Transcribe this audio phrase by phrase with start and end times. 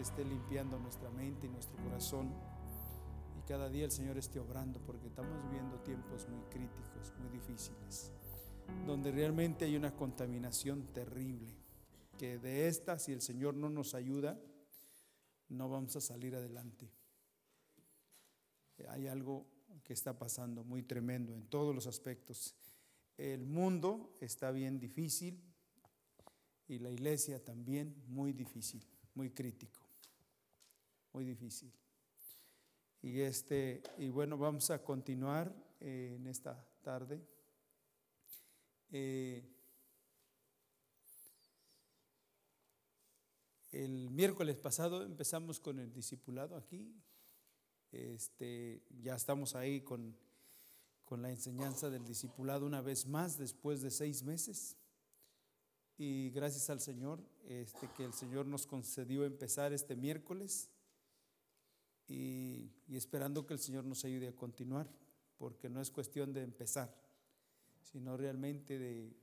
[0.00, 2.32] esté limpiando nuestra mente y nuestro corazón
[3.38, 8.12] y cada día el Señor esté obrando porque estamos viviendo tiempos muy críticos, muy difíciles,
[8.86, 11.54] donde realmente hay una contaminación terrible,
[12.18, 14.38] que de esta, si el Señor no nos ayuda,
[15.48, 16.90] no vamos a salir adelante.
[18.88, 19.46] Hay algo
[19.84, 22.54] que está pasando muy tremendo en todos los aspectos.
[23.16, 25.42] El mundo está bien difícil
[26.68, 29.79] y la iglesia también muy difícil, muy crítico,
[31.12, 31.72] muy difícil.
[33.02, 37.20] Y este y bueno, vamos a continuar eh, en esta tarde.
[38.92, 39.42] Eh,
[43.72, 46.92] el miércoles pasado empezamos con el discipulado aquí.
[47.92, 50.16] Este, ya estamos ahí con,
[51.04, 54.76] con la enseñanza del discipulado una vez más después de seis meses.
[55.96, 60.70] Y gracias al Señor, este, que el Señor nos concedió empezar este miércoles
[62.10, 64.90] y, esperando que el Señor nos ayude a continuar,
[65.38, 66.94] porque no es cuestión de empezar,
[67.82, 69.16] sino realmente de,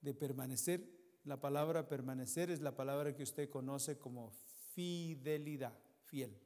[0.00, 0.86] de permanecer.
[1.24, 4.32] La palabra permanecer es la palabra que usted conoce como
[4.74, 6.36] fidelidad, fiel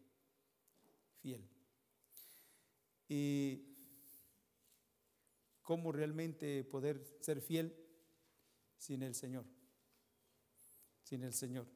[1.27, 1.45] fiel.
[3.09, 3.63] Y
[5.63, 7.77] cómo realmente poder ser fiel
[8.79, 9.45] sin el Señor.
[11.03, 11.67] Sin el Señor.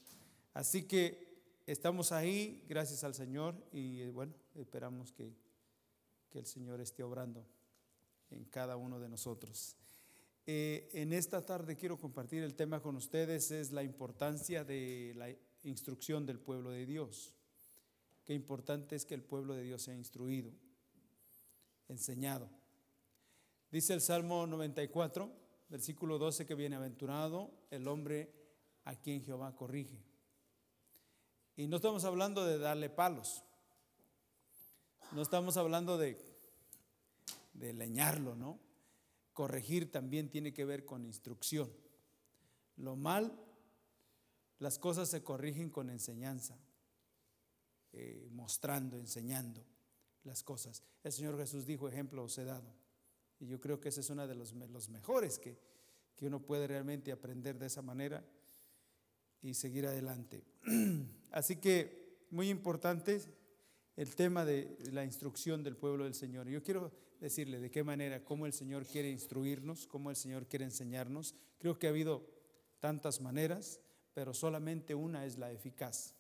[0.55, 1.30] Así que
[1.71, 5.33] estamos ahí, gracias al Señor, y eh, bueno, esperamos que,
[6.29, 7.47] que el Señor esté obrando
[8.31, 9.77] en cada uno de nosotros.
[10.47, 15.29] Eh, en esta tarde quiero compartir el tema con ustedes, es la importancia de la
[15.63, 17.33] instrucción del pueblo de Dios.
[18.27, 20.53] Qué importante es que el pueblo de Dios sea instruido,
[21.89, 22.51] enseñado.
[23.71, 25.33] Dice el Salmo 94,
[25.69, 28.33] versículo 12, que bienaventurado el hombre
[28.85, 30.10] a quien Jehová corrige.
[31.61, 33.45] Y no estamos hablando de darle palos,
[35.13, 36.17] no estamos hablando de,
[37.53, 38.59] leñarlo, ¿no?
[39.35, 41.71] Corregir también tiene que ver con instrucción.
[42.79, 43.39] Lo mal,
[44.59, 46.57] las cosas se corrigen con enseñanza.
[47.93, 49.63] Eh, mostrando, enseñando
[50.25, 50.83] las cosas.
[51.05, 52.73] El Señor Jesús dijo, ejemplo os he dado.
[53.39, 55.59] Y yo creo que ese es uno de los, mejores que
[56.23, 58.25] uno puede realmente aprender de esa manera
[59.43, 60.43] y seguir adelante.
[61.31, 63.21] Así que muy importante
[63.97, 66.49] el tema de la instrucción del pueblo del Señor.
[66.49, 70.65] Yo quiero decirle de qué manera, cómo el Señor quiere instruirnos, cómo el Señor quiere
[70.65, 71.35] enseñarnos.
[71.59, 72.27] Creo que ha habido
[72.81, 73.81] tantas maneras,
[74.15, 76.15] pero solamente una es la eficaz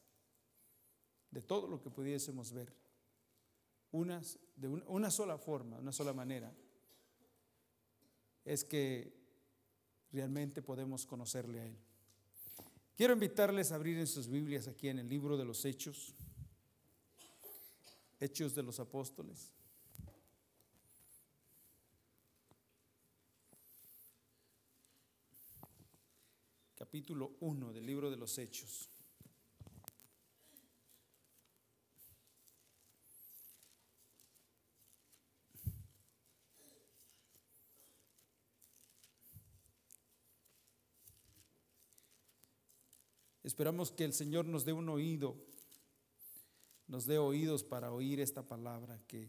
[1.31, 2.75] de todo lo que pudiésemos ver.
[3.92, 6.54] Unas, de una sola forma, una sola manera,
[8.44, 9.12] es que
[10.12, 11.78] realmente podemos conocerle a Él.
[13.00, 16.14] Quiero invitarles a abrir en sus Biblias aquí en el libro de los Hechos,
[18.20, 19.54] Hechos de los Apóstoles.
[26.74, 28.90] Capítulo 1 del libro de los Hechos.
[43.50, 45.36] Esperamos que el Señor nos dé un oído,
[46.86, 49.28] nos dé oídos para oír esta palabra que,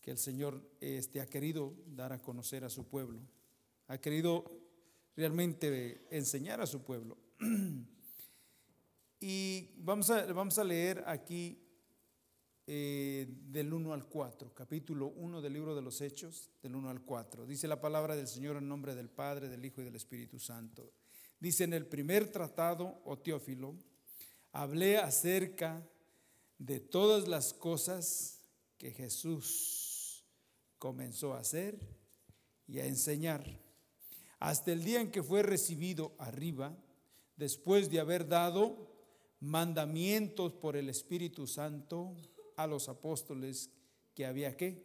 [0.00, 3.20] que el Señor este, ha querido dar a conocer a su pueblo,
[3.86, 4.44] ha querido
[5.14, 7.16] realmente enseñar a su pueblo.
[9.22, 11.62] Y vamos a, vamos a leer aquí
[12.66, 17.02] eh, del 1 al 4, capítulo 1 del libro de los Hechos, del 1 al
[17.02, 17.46] 4.
[17.46, 20.90] Dice la palabra del Señor en nombre del Padre, del Hijo y del Espíritu Santo.
[21.40, 23.74] Dice en el primer tratado, o Teófilo,
[24.52, 25.82] hablé acerca
[26.58, 28.42] de todas las cosas
[28.76, 30.22] que Jesús
[30.78, 31.78] comenzó a hacer
[32.66, 33.58] y a enseñar,
[34.38, 36.76] hasta el día en que fue recibido arriba,
[37.36, 38.90] después de haber dado
[39.40, 42.14] mandamientos por el Espíritu Santo
[42.56, 43.70] a los apóstoles
[44.14, 44.82] que había que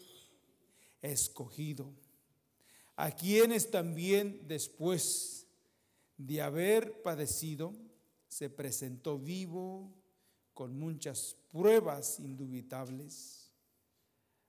[1.01, 1.93] escogido,
[2.95, 5.44] a quienes también después
[6.17, 7.73] de haber padecido,
[8.27, 9.93] se presentó vivo
[10.53, 13.51] con muchas pruebas indubitables,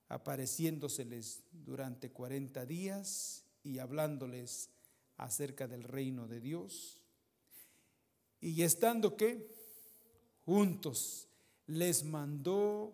[0.07, 4.69] apareciéndoseles durante 40 días y hablándoles
[5.17, 6.99] acerca del reino de Dios.
[8.39, 9.53] Y estando que
[10.45, 11.27] juntos
[11.65, 12.93] les mandó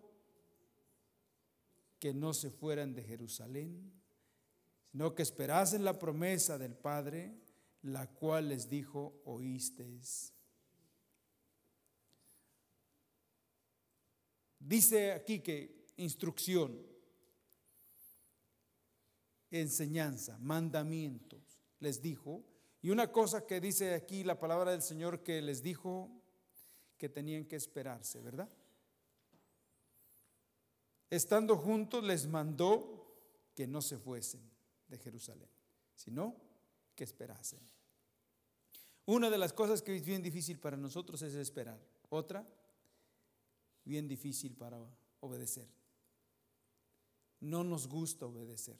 [2.00, 3.92] que no se fueran de Jerusalén,
[4.90, 7.43] sino que esperasen la promesa del Padre
[7.84, 10.32] la cual les dijo, oísteis.
[14.58, 16.80] Dice aquí que instrucción,
[19.50, 22.42] enseñanza, mandamientos, les dijo.
[22.80, 26.10] Y una cosa que dice aquí la palabra del Señor que les dijo
[26.96, 28.48] que tenían que esperarse, ¿verdad?
[31.10, 34.50] Estando juntos les mandó que no se fuesen
[34.88, 35.50] de Jerusalén,
[35.94, 36.34] sino
[36.94, 37.73] que esperasen.
[39.06, 41.78] Una de las cosas que es bien difícil para nosotros es esperar.
[42.08, 42.46] Otra,
[43.84, 44.78] bien difícil para
[45.20, 45.68] obedecer.
[47.40, 48.78] No nos gusta obedecer.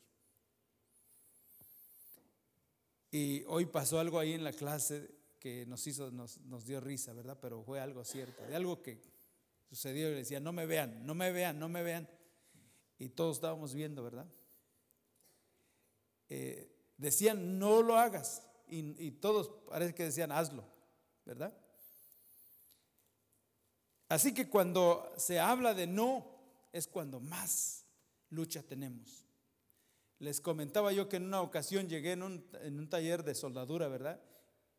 [3.11, 7.13] Y hoy pasó algo ahí en la clase que nos hizo, nos, nos dio risa,
[7.13, 7.39] ¿verdad?
[7.41, 8.99] Pero fue algo cierto, de algo que
[9.69, 12.09] sucedió y le decía, no me vean, no me vean, no me vean.
[12.99, 14.27] Y todos estábamos viendo, ¿verdad?
[16.31, 18.43] Eh, decían, no lo hagas.
[18.67, 20.65] Y, todos parece que decían, hazlo,
[21.25, 21.57] ¿verdad?
[24.09, 26.27] Así que cuando se habla de no,
[26.73, 27.85] es cuando más
[28.31, 29.25] lucha tenemos.
[30.19, 34.21] Les comentaba yo que en una ocasión llegué en un, taller de soldadura, ¿verdad?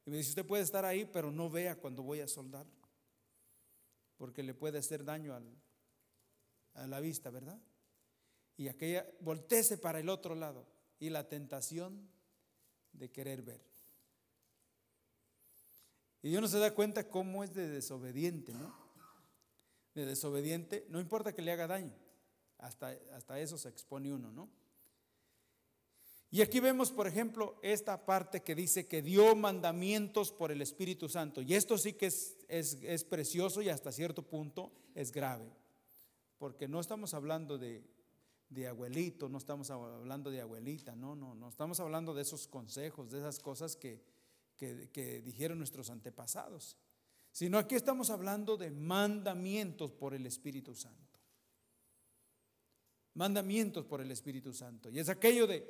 [0.05, 2.65] Y me dice, usted puede estar ahí, pero no vea cuando voy a soldar,
[4.17, 5.37] porque le puede hacer daño
[6.73, 7.59] a la vista, ¿verdad?
[8.57, 10.65] Y aquella, volteese para el otro lado.
[10.99, 12.09] Y la tentación
[12.93, 13.74] de querer ver.
[16.25, 18.75] Y uno se da cuenta cómo es de desobediente, ¿no?
[19.93, 21.93] De desobediente, no importa que le haga daño,
[22.57, 24.49] hasta, hasta eso se expone uno, ¿no?
[26.31, 31.07] Y aquí vemos, por ejemplo, esta parte que dice que dio mandamientos por el Espíritu
[31.07, 31.43] Santo.
[31.43, 35.55] Y esto sí que es, es, es precioso y hasta cierto punto es grave.
[36.39, 37.83] Porque no estamos hablando de,
[38.49, 43.11] de abuelito, no estamos hablando de abuelita, no, no, no estamos hablando de esos consejos,
[43.11, 44.14] de esas cosas que,
[44.55, 46.77] que, dijeron nuestros antepasados,
[47.31, 51.19] sino aquí estamos hablando de mandamientos por el Espíritu Santo.
[53.13, 54.89] Mandamientos por el Espíritu Santo.
[54.89, 55.65] Y es aquello de,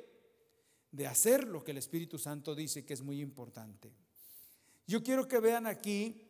[0.90, 3.92] de hacer lo que el Espíritu Santo dice que es muy importante.
[4.86, 6.22] Yo quiero que vean aquí,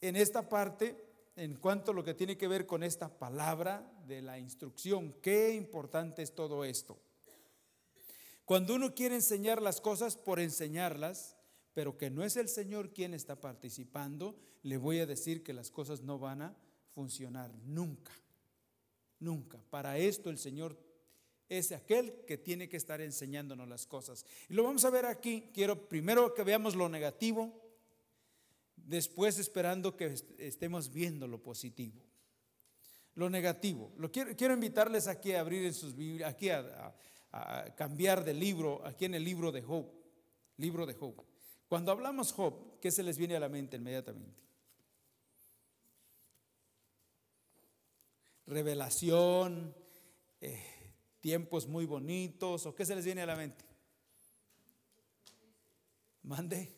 [0.00, 4.22] en esta parte, en cuanto a lo que tiene que ver con esta palabra de
[4.22, 5.14] la instrucción.
[5.22, 6.98] Qué importante es todo esto.
[8.44, 11.36] Cuando uno quiere enseñar las cosas por enseñarlas,
[11.74, 15.70] pero que no es el Señor quien está participando, le voy a decir que las
[15.70, 16.56] cosas no van a
[16.94, 18.12] funcionar nunca.
[19.18, 19.58] Nunca.
[19.70, 20.78] Para esto el Señor
[21.48, 24.24] es aquel que tiene que estar enseñándonos las cosas.
[24.48, 25.50] Y lo vamos a ver aquí.
[25.52, 27.60] Quiero primero que veamos lo negativo
[28.76, 32.00] después esperando que estemos viendo lo positivo.
[33.14, 33.92] Lo negativo.
[33.98, 36.94] Lo quiero, invitarles aquí a abrir en sus Biblias, aquí a,
[37.76, 39.86] cambiar de libro, aquí en el libro de Job.
[40.56, 41.14] Libro de Job.
[41.70, 44.42] Cuando hablamos Job, ¿qué se les viene a la mente inmediatamente?
[48.44, 49.72] Revelación,
[50.40, 50.60] eh,
[51.20, 53.64] tiempos muy bonitos, ¿o qué se les viene a la mente?
[56.24, 56.76] Mande.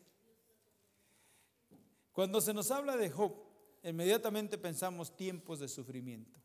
[2.12, 3.32] Cuando se nos habla de Job,
[3.82, 6.38] inmediatamente pensamos tiempos de sufrimiento,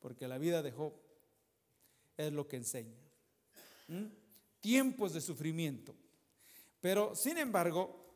[0.00, 0.94] porque la vida de Job
[2.16, 2.96] es lo que enseña.
[4.62, 5.94] Tiempos de sufrimiento.
[6.84, 8.12] Pero, sin embargo,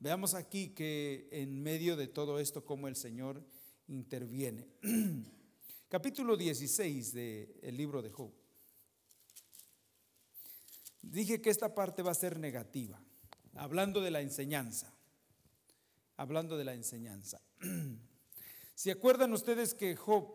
[0.00, 3.42] veamos aquí que en medio de todo esto, cómo el Señor
[3.88, 4.68] interviene.
[5.88, 8.30] Capítulo 16 del libro de Job.
[11.00, 13.02] Dije que esta parte va a ser negativa,
[13.54, 14.92] hablando de la enseñanza
[16.18, 17.40] hablando de la enseñanza.
[18.74, 20.34] ¿Se acuerdan ustedes que Job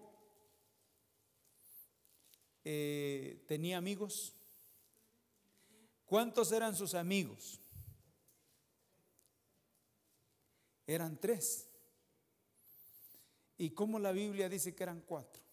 [2.64, 4.35] eh, tenía amigos?
[6.15, 7.60] ¿Cuántos eran sus amigos?
[10.88, 11.69] Eran tres.
[13.57, 15.43] ¿Y cómo la Biblia dice que eran cuatro?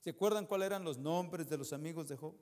[0.00, 2.34] ¿Se acuerdan cuáles eran los nombres de los amigos de Job?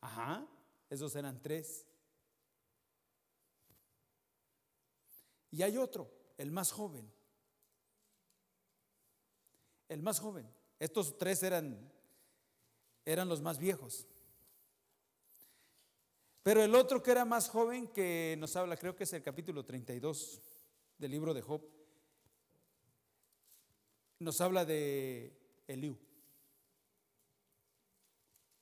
[0.00, 0.46] Ajá,
[0.88, 1.89] esos eran tres.
[5.50, 7.10] Y hay otro, el más joven.
[9.88, 10.48] El más joven.
[10.78, 11.90] Estos tres eran,
[13.04, 14.06] eran los más viejos.
[16.42, 19.64] Pero el otro que era más joven, que nos habla, creo que es el capítulo
[19.64, 20.40] 32
[20.96, 21.62] del libro de Job,
[24.18, 25.98] nos habla de Eliú.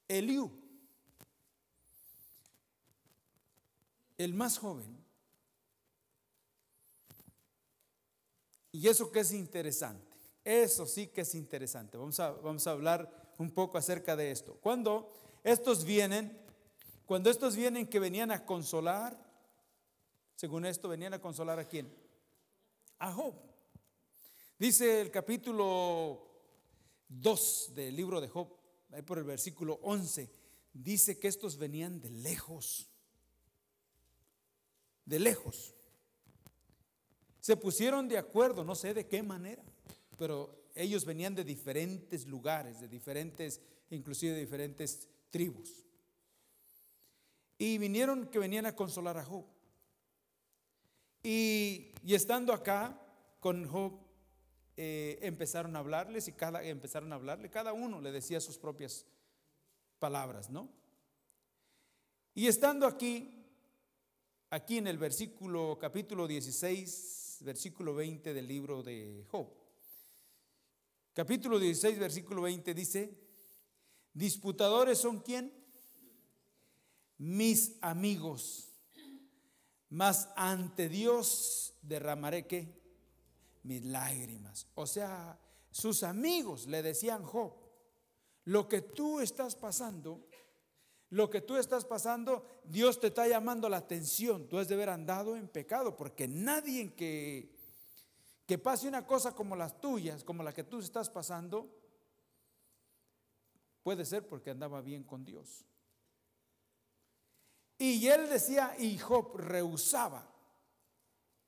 [0.08, 0.68] Eliú
[4.18, 5.07] el más joven.
[8.78, 10.16] Y eso que es interesante.
[10.44, 11.98] Eso sí que es interesante.
[11.98, 14.54] Vamos a, vamos a hablar un poco acerca de esto.
[14.60, 16.40] Cuando estos vienen,
[17.04, 19.18] cuando estos vienen que venían a consolar,
[20.36, 21.92] según esto, venían a consolar a quién?
[23.00, 23.34] A Job.
[24.60, 26.28] Dice el capítulo
[27.08, 28.48] 2 del libro de Job,
[28.92, 30.30] ahí por el versículo 11,
[30.72, 32.88] dice que estos venían de lejos,
[35.04, 35.74] de lejos.
[37.48, 39.62] Se pusieron de acuerdo, no sé de qué manera,
[40.18, 45.86] pero ellos venían de diferentes lugares, de diferentes, inclusive de diferentes tribus.
[47.56, 49.46] Y vinieron que venían a consolar a Job.
[51.22, 53.00] Y, y estando acá
[53.40, 53.98] con Job,
[54.76, 59.06] eh, empezaron a hablarles y cada, empezaron a hablarle, cada uno le decía sus propias
[59.98, 60.68] palabras, ¿no?
[62.34, 63.42] Y estando aquí,
[64.50, 69.48] aquí en el versículo, capítulo 16, versículo 20 del libro de Job,
[71.14, 73.18] capítulo 16, versículo 20 dice,
[74.12, 75.52] disputadores son quién?
[77.18, 78.72] Mis amigos,
[79.88, 82.78] mas ante Dios derramaré qué?
[83.68, 84.66] mis lágrimas.
[84.74, 85.38] O sea,
[85.70, 87.52] sus amigos le decían, Job,
[88.44, 90.27] lo que tú estás pasando,
[91.10, 94.48] lo que tú estás pasando, Dios te está llamando la atención.
[94.48, 97.54] Tú has de haber andado en pecado, porque nadie que,
[98.46, 101.68] que pase una cosa como las tuyas, como la que tú estás pasando,
[103.82, 105.64] puede ser porque andaba bien con Dios.
[107.78, 110.28] Y él decía, y Job rehusaba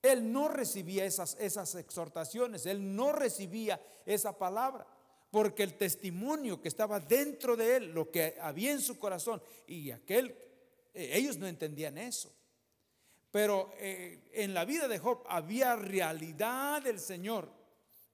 [0.03, 4.87] él no recibía esas, esas exhortaciones, él no recibía esa palabra,
[5.31, 9.91] porque el testimonio que estaba dentro de él, lo que había en su corazón, y
[9.91, 10.37] aquel,
[10.93, 12.35] eh, ellos no entendían eso.
[13.31, 17.49] Pero eh, en la vida de Job había realidad del Señor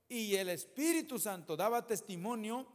[0.09, 2.67] y el Espíritu Santo daba testimonio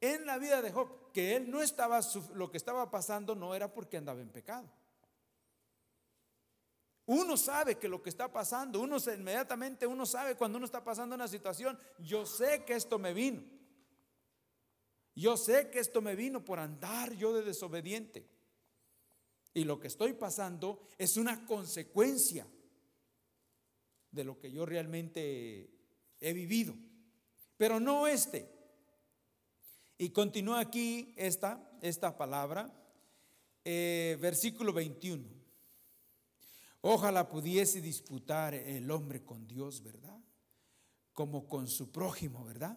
[0.00, 2.00] en la vida de Job que él no estaba,
[2.34, 4.70] lo que estaba pasando no era porque andaba en pecado.
[7.06, 11.16] Uno sabe que lo que está pasando, uno inmediatamente uno sabe cuando uno está pasando
[11.16, 13.42] una situación, yo sé que esto me vino.
[15.14, 18.26] Yo sé que esto me vino por andar yo de desobediente.
[19.54, 22.46] Y lo que estoy pasando es una consecuencia
[24.10, 25.70] de lo que yo realmente
[26.20, 26.74] he vivido.
[27.56, 28.48] Pero no este.
[29.98, 32.72] Y continúa aquí esta, esta palabra,
[33.64, 35.42] eh, versículo 21.
[36.80, 40.18] Ojalá pudiese disputar el hombre con Dios, ¿verdad?
[41.12, 42.76] Como con su prójimo, ¿verdad?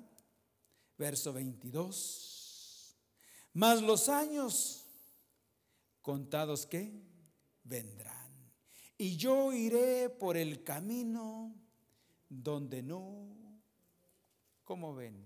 [0.97, 2.97] Verso 22.
[3.53, 4.85] Mas los años
[6.01, 7.01] contados que
[7.63, 8.25] vendrán.
[8.97, 11.53] Y yo iré por el camino
[12.29, 13.27] donde no,
[14.63, 15.25] como ven.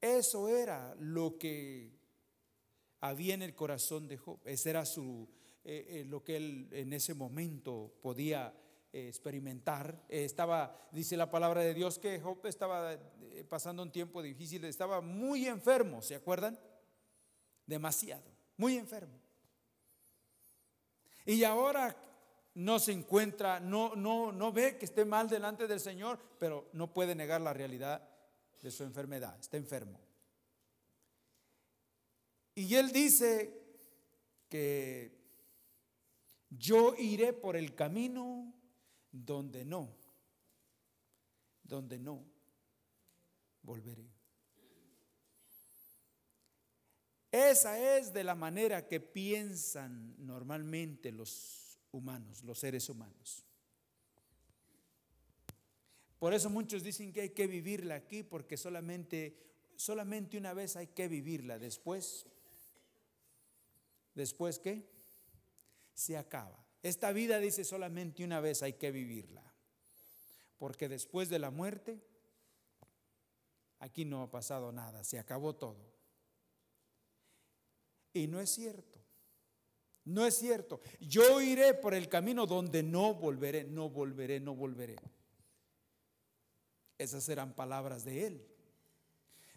[0.00, 1.98] Eso era lo que
[3.00, 4.40] había en el corazón de Job.
[4.44, 5.28] Ese era su,
[5.64, 8.54] eh, eh, lo que él en ese momento podía
[8.92, 10.04] eh, experimentar.
[10.08, 12.96] estaba, dice la palabra de Dios, que Job estaba
[13.44, 16.58] pasando un tiempo difícil, estaba muy enfermo, ¿se acuerdan?
[17.66, 18.24] Demasiado,
[18.56, 19.18] muy enfermo.
[21.26, 21.96] Y ahora
[22.54, 26.92] no se encuentra, no, no, no ve que esté mal delante del Señor, pero no
[26.92, 28.08] puede negar la realidad
[28.60, 30.00] de su enfermedad, está enfermo.
[32.54, 33.62] Y él dice
[34.48, 35.16] que
[36.50, 38.52] yo iré por el camino
[39.12, 39.94] donde no,
[41.62, 42.37] donde no
[43.68, 44.08] volveré.
[47.30, 53.44] Esa es de la manera que piensan normalmente los humanos, los seres humanos.
[56.18, 59.36] Por eso muchos dicen que hay que vivirla aquí porque solamente
[59.76, 62.26] solamente una vez hay que vivirla, después
[64.14, 64.88] después qué?
[65.92, 66.64] se acaba.
[66.82, 69.42] Esta vida dice solamente una vez hay que vivirla.
[70.58, 72.00] Porque después de la muerte,
[73.78, 75.98] aquí no ha pasado nada, se acabó todo.
[78.12, 78.98] Y no es cierto.
[80.04, 80.80] No es cierto.
[81.00, 84.96] Yo iré por el camino donde no volveré, no volveré, no volveré.
[86.96, 88.48] Esas eran palabras de él.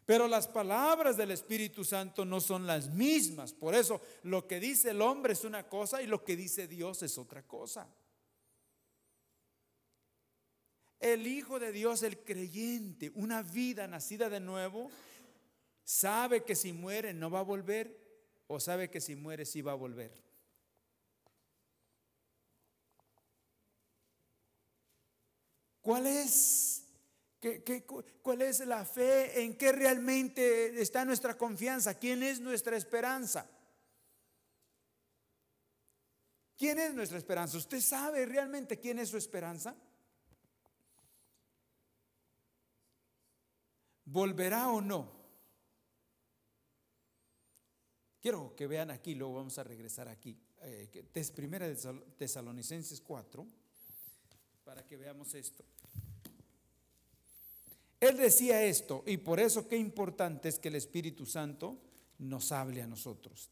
[0.06, 3.54] Pero las palabras del Espíritu Santo no son las mismas.
[3.54, 7.02] Por eso lo que dice el hombre es una cosa y lo que dice Dios
[7.02, 7.88] es otra cosa.
[11.02, 14.92] El Hijo de Dios, el creyente, una vida nacida de nuevo,
[15.84, 18.00] sabe que si muere no va a volver
[18.46, 20.12] o sabe que si muere sí va a volver.
[25.82, 26.86] ¿Cuál es
[28.22, 29.44] cuál es la fe?
[29.44, 31.96] ¿En qué realmente está nuestra confianza?
[31.96, 33.50] ¿Quién es nuestra esperanza?
[36.56, 37.58] ¿Quién es nuestra esperanza?
[37.58, 39.76] ¿Usted sabe realmente quién es su esperanza?
[44.12, 45.10] ¿Volverá o no?
[48.20, 50.38] Quiero que vean aquí, luego vamos a regresar aquí.
[50.64, 51.76] Eh, primera de
[52.18, 53.48] Tesalonicenses 4,
[54.66, 55.64] para que veamos esto.
[58.02, 61.80] Él decía esto, y por eso qué importante es que el Espíritu Santo
[62.18, 63.50] nos hable a nosotros.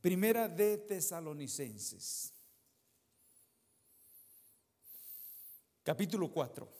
[0.00, 2.32] Primera de Tesalonicenses,
[5.82, 6.77] capítulo 4.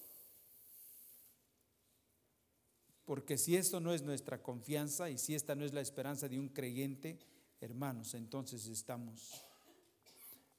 [3.08, 6.38] Porque si esto no es nuestra confianza y si esta no es la esperanza de
[6.38, 7.18] un creyente,
[7.58, 9.32] hermanos, entonces estamos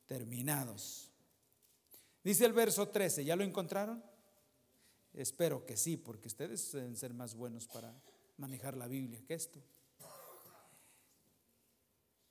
[0.07, 1.11] terminados.
[2.23, 4.03] Dice el verso 13, ¿ya lo encontraron?
[5.13, 7.93] Espero que sí, porque ustedes deben ser más buenos para
[8.37, 9.61] manejar la Biblia que esto.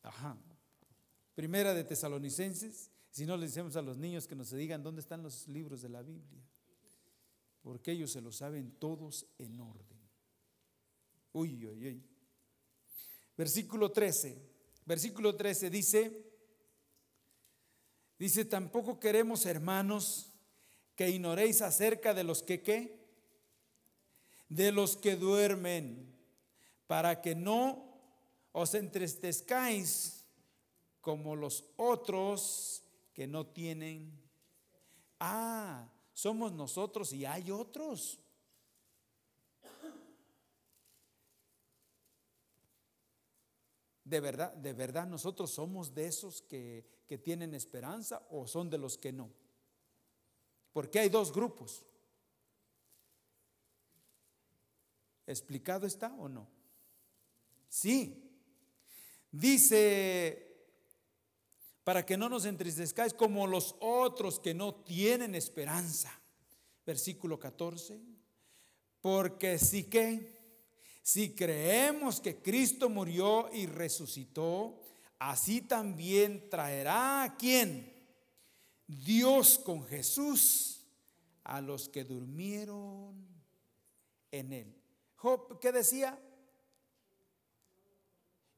[0.03, 0.37] Ajá.
[1.37, 5.23] Primera de Tesalonicenses, si no le decimos a los niños que nos digan dónde están
[5.23, 6.43] los libros de la Biblia,
[7.63, 9.98] porque ellos se lo saben todos en orden.
[11.33, 12.03] Uy, uy, uy.
[13.37, 14.37] Versículo 13.
[14.85, 16.25] Versículo 13 dice,
[18.19, 20.33] dice, tampoco queremos, hermanos,
[20.97, 22.99] que ignoréis acerca de los que qué,
[24.49, 26.17] de los que duermen,
[26.87, 28.01] para que no
[28.53, 30.25] os entristezcáis
[31.01, 34.19] como los otros que no tienen.
[35.21, 38.19] Ah, somos nosotros y hay otros.
[44.09, 48.79] ¿De verdad, de verdad nosotros somos de esos que, que tienen esperanza o son de
[48.79, 49.31] los que no?
[50.73, 51.85] Porque hay dos grupos.
[55.27, 56.49] ¿Explicado está o no?
[57.69, 58.33] Sí.
[59.31, 60.57] Dice,
[61.85, 66.19] para que no nos entristezcáis como los otros que no tienen esperanza.
[66.87, 68.01] Versículo 14.
[69.03, 70.38] Porque sí que
[71.03, 74.81] si creemos que Cristo murió y resucitó,
[75.19, 77.95] así también traerá a quién?
[78.87, 80.87] Dios con Jesús
[81.45, 83.27] a los que durmieron
[84.31, 84.75] en él.
[85.17, 86.19] Job, ¿qué decía?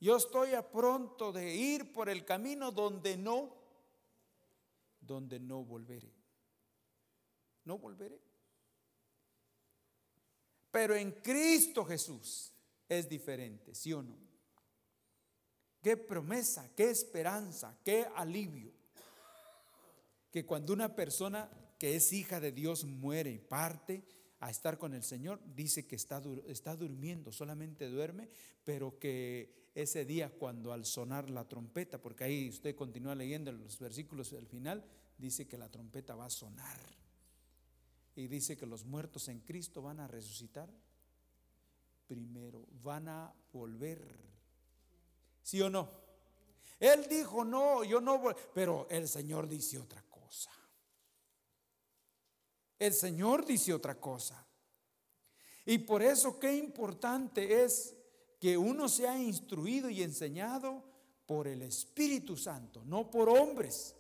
[0.00, 3.54] Yo estoy a pronto de ir por el camino donde no,
[5.00, 6.12] donde no volveré.
[7.64, 8.18] No volveré.
[10.70, 12.52] Pero en Cristo Jesús
[12.88, 14.16] es diferente, ¿sí o no?
[15.82, 18.72] Qué promesa, qué esperanza, qué alivio.
[20.30, 24.04] Que cuando una persona que es hija de Dios muere y parte
[24.40, 28.28] a estar con el Señor, dice que está, está durmiendo, solamente duerme,
[28.64, 33.78] pero que ese día cuando al sonar la trompeta, porque ahí usted continúa leyendo los
[33.78, 34.84] versículos del final,
[35.16, 36.99] dice que la trompeta va a sonar
[38.20, 40.68] y dice que los muertos en Cristo van a resucitar
[42.06, 44.02] primero, van a volver.
[45.42, 45.88] ¿Sí o no?
[46.78, 50.50] Él dijo, no, yo no voy, pero el Señor dice otra cosa.
[52.78, 54.46] El Señor dice otra cosa.
[55.64, 57.94] Y por eso qué importante es
[58.38, 60.82] que uno sea instruido y enseñado
[61.26, 63.94] por el Espíritu Santo, no por hombres.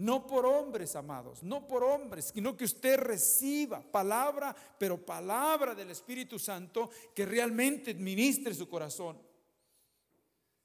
[0.00, 5.90] No por hombres, amados, no por hombres, sino que usted reciba palabra, pero palabra del
[5.90, 9.20] Espíritu Santo que realmente administre su corazón.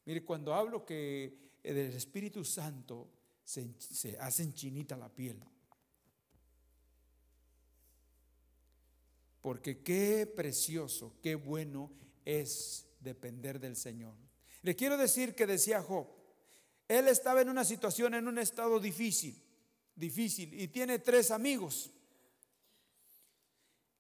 [0.06, 3.10] Mire, cuando hablo que del Espíritu Santo
[3.44, 5.44] se, se hace enchinita la piel.
[9.42, 11.92] Porque qué precioso, qué bueno
[12.24, 14.16] es depender del Señor.
[14.62, 16.08] Le quiero decir que decía Job,
[16.88, 19.42] él estaba en una situación, en un estado difícil,
[19.96, 21.92] difícil, y tiene tres amigos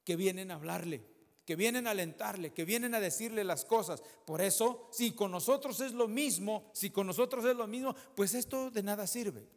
[0.03, 1.03] que vienen a hablarle,
[1.45, 4.03] que vienen a alentarle, que vienen a decirle las cosas.
[4.25, 8.35] Por eso, si con nosotros es lo mismo, si con nosotros es lo mismo, pues
[8.35, 9.47] esto de nada sirve.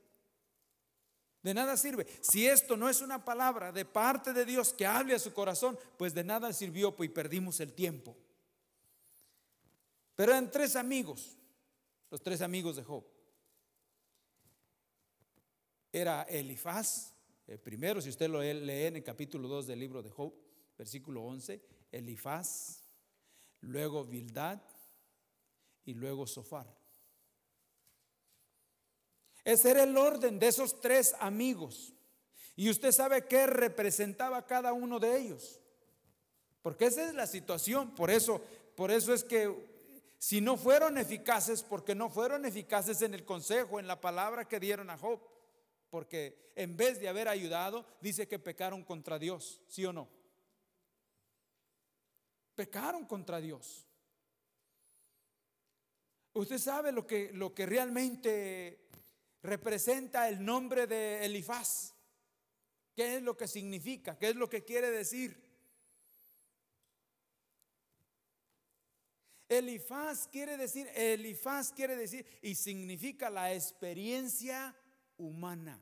[1.42, 2.06] De nada sirve.
[2.22, 5.78] Si esto no es una palabra de parte de Dios que hable a su corazón,
[5.98, 8.16] pues de nada sirvió pues, y perdimos el tiempo.
[10.16, 11.36] Pero eran tres amigos,
[12.10, 13.17] los tres amigos de Job
[15.92, 17.14] era Elifaz,
[17.46, 20.34] el primero, si usted lo lee en el capítulo 2 del libro de Job,
[20.76, 22.82] versículo 11, Elifaz,
[23.62, 24.60] luego Bildad
[25.84, 26.66] y luego Sofar.
[29.44, 31.94] Ese era el orden de esos tres amigos.
[32.54, 35.60] Y usted sabe qué representaba cada uno de ellos.
[36.60, 38.42] Porque esa es la situación, por eso,
[38.76, 39.50] por eso es que
[40.18, 44.60] si no fueron eficaces, porque no fueron eficaces en el consejo, en la palabra que
[44.60, 45.18] dieron a Job,
[45.90, 50.08] porque en vez de haber ayudado, dice que pecaron contra Dios, ¿sí o no?
[52.54, 53.86] Pecaron contra Dios.
[56.32, 58.88] Usted sabe lo que, lo que realmente
[59.42, 61.94] representa el nombre de Elifaz.
[62.94, 64.18] ¿Qué es lo que significa?
[64.18, 65.48] ¿Qué es lo que quiere decir?
[69.48, 74.76] Elifaz quiere decir, Elifaz quiere decir y significa la experiencia
[75.18, 75.78] humana.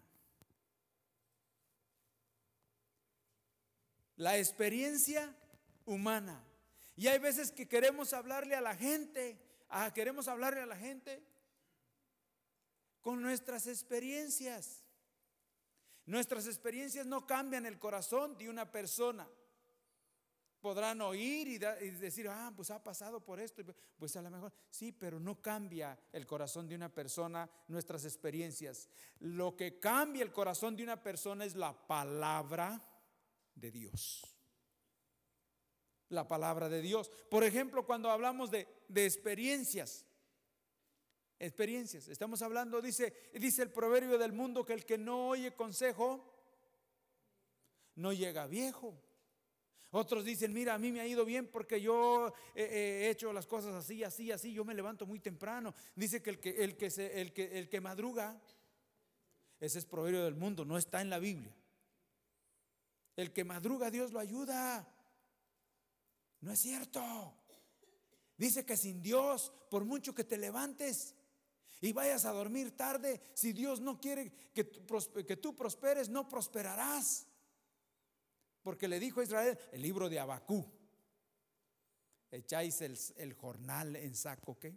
[4.16, 5.34] La experiencia
[5.84, 6.42] humana.
[6.96, 11.22] Y hay veces que queremos hablarle a la gente, ah, queremos hablarle a la gente
[13.02, 14.82] con nuestras experiencias.
[16.06, 19.28] Nuestras experiencias no cambian el corazón de una persona
[20.60, 23.62] podrán oír y, decir, ah, pues ha pasado por esto.
[23.98, 28.88] Pues a lo mejor, sí, pero no cambia el corazón de una persona nuestras experiencias.
[29.20, 32.80] Lo que cambia el corazón de una persona es la palabra
[33.54, 34.24] de Dios.
[36.08, 37.10] La palabra de Dios.
[37.30, 40.06] Por ejemplo, cuando hablamos de, de experiencias,
[41.38, 46.32] experiencias, estamos hablando, dice, dice el proverbio del mundo que el que no oye consejo,
[47.96, 48.94] no llega viejo.
[49.96, 53.74] Otros dicen, mira, a mí me ha ido bien porque yo he hecho las cosas
[53.74, 55.74] así, así, así, yo me levanto muy temprano.
[55.94, 58.38] Dice que el que, el que, el que, el que madruga,
[59.58, 61.56] ese es proverbio del mundo, no está en la Biblia.
[63.16, 64.86] El que madruga, Dios lo ayuda.
[66.42, 67.34] No es cierto.
[68.36, 71.14] Dice que sin Dios, por mucho que te levantes
[71.80, 74.68] y vayas a dormir tarde, si Dios no quiere que,
[75.26, 77.26] que tú prosperes, no prosperarás.
[78.66, 80.66] Porque le dijo a Israel, el libro de Abacú,
[82.32, 84.76] echáis el, jornal en saco, ¿qué?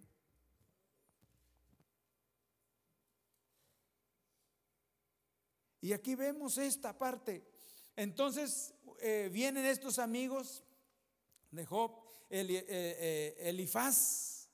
[5.82, 7.44] Y aquí vemos esta parte.
[7.96, 10.64] Entonces eh, vienen estos amigos
[11.50, 12.00] de Job,
[12.30, 14.52] el, eh, eh, Elifaz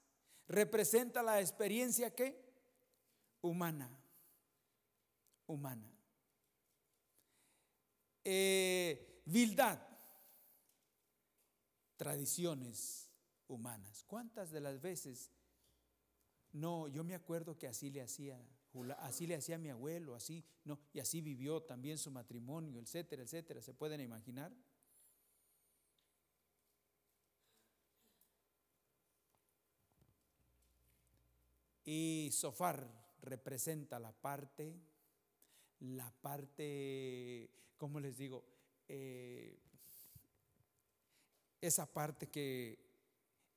[0.47, 2.41] representa la experiencia que
[3.41, 3.99] humana,
[5.45, 5.91] humana.
[8.23, 9.79] Eh, Vildad,
[11.97, 13.09] tradiciones
[13.47, 14.03] humanas.
[14.03, 15.31] ¿Cuántas de las veces?
[16.51, 18.39] No, yo me acuerdo que así le hacía,
[18.99, 23.61] así le hacía mi abuelo, así, no, y así vivió también su matrimonio, etcétera, etcétera.
[23.61, 24.53] ¿Se pueden imaginar?
[31.83, 32.89] Y Sofar
[33.21, 34.79] representa la parte,
[35.79, 38.54] la parte, ¿cómo les digo?
[38.87, 39.59] Eh,
[41.61, 42.77] esa parte que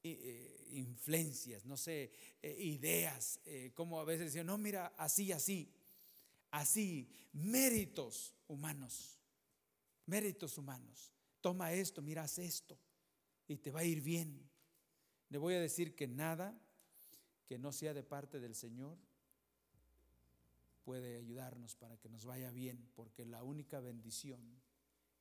[0.02, 2.10] eh, influencias, no sé,
[2.40, 3.40] eh, ideas,
[3.74, 5.70] como a veces decían, no, mira, así, así,
[6.50, 9.18] así, méritos humanos,
[10.06, 11.12] méritos humanos.
[11.40, 12.78] Toma esto, miras esto
[13.46, 14.48] y te va a ir bien.
[15.28, 16.58] Le voy a decir que nada
[17.46, 18.98] que no sea de parte del Señor
[20.84, 24.40] puede ayudarnos para que nos vaya bien, porque la única bendición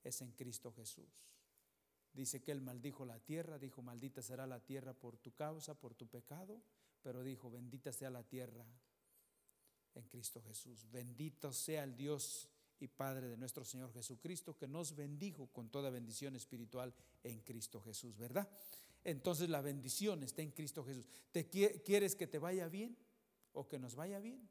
[0.07, 1.27] es en Cristo Jesús.
[2.13, 5.93] Dice que Él maldijo la tierra, dijo, maldita será la tierra por tu causa, por
[5.93, 6.61] tu pecado,
[7.03, 8.65] pero dijo, bendita sea la tierra
[9.93, 10.89] en Cristo Jesús.
[10.91, 15.89] Bendito sea el Dios y Padre de nuestro Señor Jesucristo, que nos bendijo con toda
[15.89, 16.93] bendición espiritual
[17.23, 18.47] en Cristo Jesús, ¿verdad?
[19.03, 21.07] Entonces la bendición está en Cristo Jesús.
[21.31, 22.97] ¿Te quieres que te vaya bien
[23.53, 24.49] o que nos vaya bien?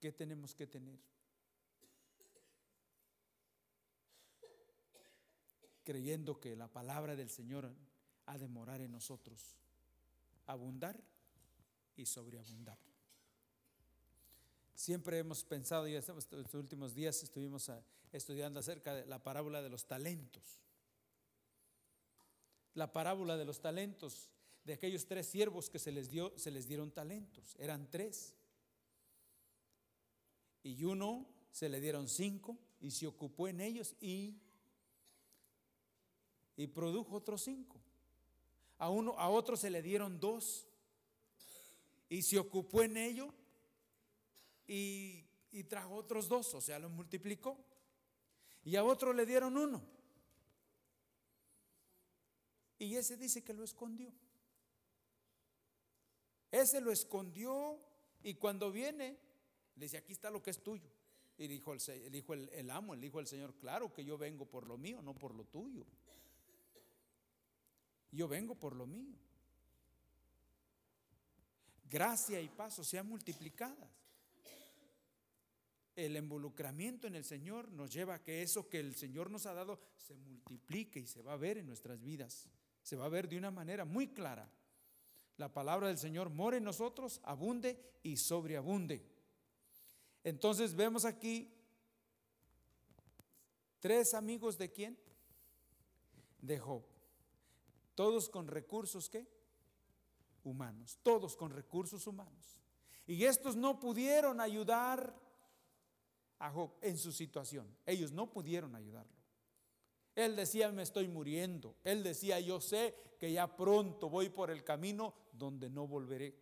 [0.00, 0.98] ¿Qué tenemos que tener?
[5.84, 7.74] Creyendo que la palabra del Señor
[8.26, 9.56] ha de morar en nosotros,
[10.46, 11.00] abundar
[11.96, 12.78] y sobreabundar.
[14.74, 19.68] Siempre hemos pensado, y estos últimos días estuvimos ah, estudiando acerca de la parábola de
[19.68, 20.62] los talentos.
[22.74, 24.30] La parábola de los talentos,
[24.64, 28.34] de aquellos tres siervos que se les, dio, se les dieron talentos, eran tres.
[30.62, 34.40] Y uno se le dieron cinco y se ocupó en ellos y
[36.60, 37.80] y produjo otros cinco.
[38.76, 40.66] A uno, a otro se le dieron dos
[42.10, 43.32] y se ocupó en ello
[44.66, 47.56] y, y trajo otros dos, o sea, lo multiplicó.
[48.62, 49.82] Y a otro le dieron uno.
[52.78, 54.12] Y ese dice que lo escondió.
[56.50, 57.80] Ese lo escondió
[58.22, 59.16] y cuando viene,
[59.76, 60.90] le dice, aquí está lo que es tuyo.
[61.38, 64.66] Y dijo el, el, el amo, el hijo del Señor, claro que yo vengo por
[64.66, 65.86] lo mío, no por lo tuyo.
[68.12, 69.16] Yo vengo por lo mío.
[71.88, 73.90] Gracia y paso sean multiplicadas.
[75.96, 79.52] El involucramiento en el Señor nos lleva a que eso que el Señor nos ha
[79.52, 82.48] dado se multiplique y se va a ver en nuestras vidas.
[82.82, 84.48] Se va a ver de una manera muy clara.
[85.36, 89.04] La palabra del Señor mora en nosotros, abunde y sobreabunde.
[90.22, 91.52] Entonces vemos aquí
[93.80, 94.98] tres amigos de quién?
[96.40, 96.89] De Job.
[98.00, 99.28] Todos con recursos ¿qué?
[100.42, 102.58] Humanos, todos con recursos humanos.
[103.06, 105.14] Y estos no pudieron ayudar
[106.38, 107.76] a Job en su situación.
[107.84, 109.12] Ellos no pudieron ayudarlo.
[110.14, 111.76] Él decía, me estoy muriendo.
[111.84, 116.34] Él decía, yo sé que ya pronto voy por el camino donde no volveré.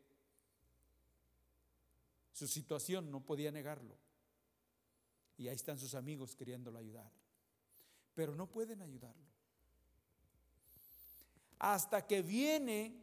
[2.35, 3.99] Su situación no podía negarlo.
[5.37, 7.11] Y ahí están sus amigos queriéndolo ayudar.
[8.15, 9.28] Pero no pueden ayudarlo.
[11.59, 12.95] Hasta que viene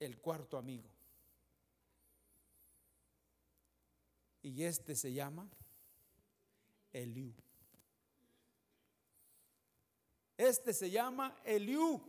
[0.00, 0.88] el cuarto amigo.
[4.42, 5.48] Y este se llama
[6.92, 7.34] Eliú.
[10.36, 12.00] Este se llama Eliú.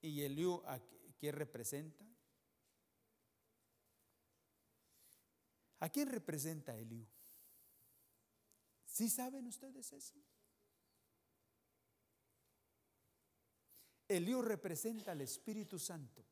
[0.00, 0.80] ¿Y Eliú a
[1.18, 2.04] qué representa?
[5.80, 7.06] ¿A quién representa Eliú?
[8.86, 10.14] ¿Sí saben ustedes eso?
[14.08, 16.24] Eliú representa al Espíritu Santo.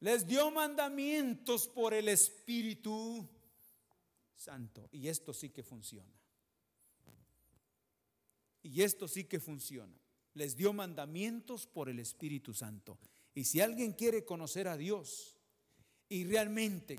[0.00, 3.28] Les dio mandamientos por el Espíritu
[4.34, 4.88] Santo.
[4.92, 6.12] Y esto sí que funciona.
[8.62, 9.96] Y esto sí que funciona.
[10.34, 12.98] Les dio mandamientos por el Espíritu Santo.
[13.34, 15.38] Y si alguien quiere conocer a Dios
[16.08, 16.98] y realmente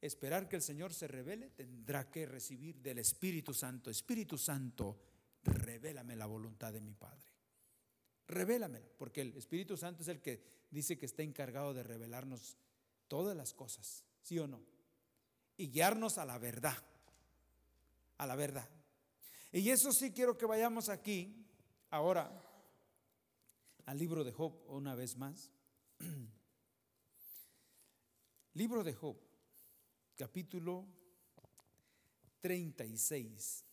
[0.00, 3.88] esperar que el Señor se revele, tendrá que recibir del Espíritu Santo.
[3.90, 4.98] Espíritu Santo,
[5.44, 7.35] revélame la voluntad de mi Padre.
[8.28, 12.56] Revélamela, porque el Espíritu Santo es el que dice que está encargado de revelarnos
[13.08, 14.60] todas las cosas, ¿sí o no?
[15.56, 16.76] Y guiarnos a la verdad,
[18.18, 18.68] a la verdad.
[19.52, 21.46] Y eso sí quiero que vayamos aquí,
[21.90, 22.42] ahora,
[23.86, 25.50] al libro de Job, una vez más.
[28.54, 29.16] libro de Job,
[30.16, 30.84] capítulo
[32.40, 33.64] 36.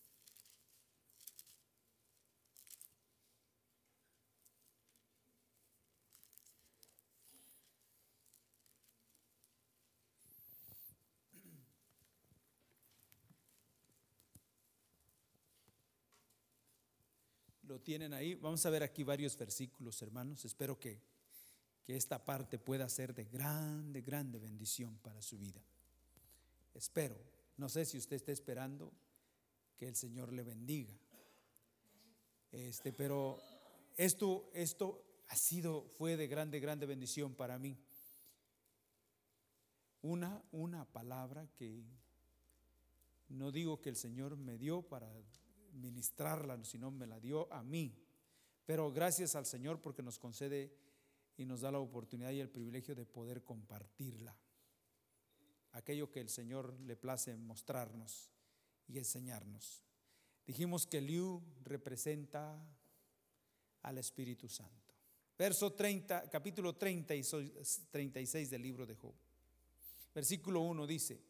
[17.74, 18.36] Lo tienen ahí.
[18.36, 20.44] Vamos a ver aquí varios versículos, hermanos.
[20.44, 21.00] Espero que,
[21.82, 25.60] que esta parte pueda ser de grande, grande bendición para su vida.
[26.72, 27.16] Espero.
[27.56, 28.92] No sé si usted está esperando
[29.76, 30.94] que el Señor le bendiga.
[32.52, 33.42] Este, pero
[33.96, 37.76] esto, esto ha sido, fue de grande, grande bendición para mí.
[40.00, 41.82] Una, una palabra que
[43.30, 45.10] no digo que el Señor me dio para
[45.74, 47.94] ministrarla, sino me la dio a mí.
[48.66, 50.74] Pero gracias al Señor porque nos concede
[51.36, 54.36] y nos da la oportunidad y el privilegio de poder compartirla.
[55.72, 58.30] Aquello que el Señor le place mostrarnos
[58.86, 59.82] y enseñarnos.
[60.46, 62.56] Dijimos que Liu representa
[63.82, 64.94] al Espíritu Santo.
[65.36, 69.14] Verso 30, capítulo 36 del libro de Job.
[70.14, 71.20] Versículo 1 dice,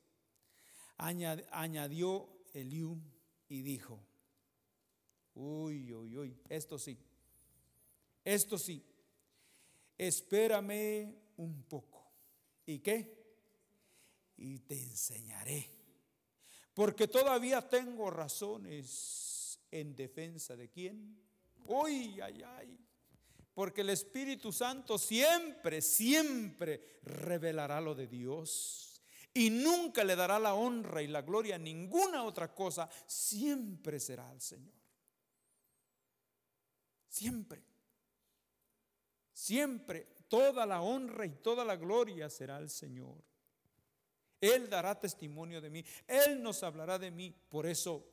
[0.98, 3.00] añadió Eliú
[3.48, 3.98] y dijo,
[5.34, 6.96] Uy, uy, uy, esto sí.
[8.24, 8.82] Esto sí.
[9.98, 12.12] Espérame un poco.
[12.66, 13.24] ¿Y qué?
[14.36, 15.70] Y te enseñaré.
[16.72, 21.16] Porque todavía tengo razones en defensa de quién.
[21.66, 22.78] Uy, ay, ay.
[23.54, 29.02] Porque el Espíritu Santo siempre, siempre revelará lo de Dios.
[29.32, 32.88] Y nunca le dará la honra y la gloria a ninguna otra cosa.
[33.06, 34.83] Siempre será al Señor.
[37.14, 37.62] Siempre.
[39.32, 43.22] Siempre toda la honra y toda la gloria será al Señor.
[44.40, 45.84] Él dará testimonio de mí.
[46.08, 47.32] Él nos hablará de mí.
[47.48, 48.04] Por eso,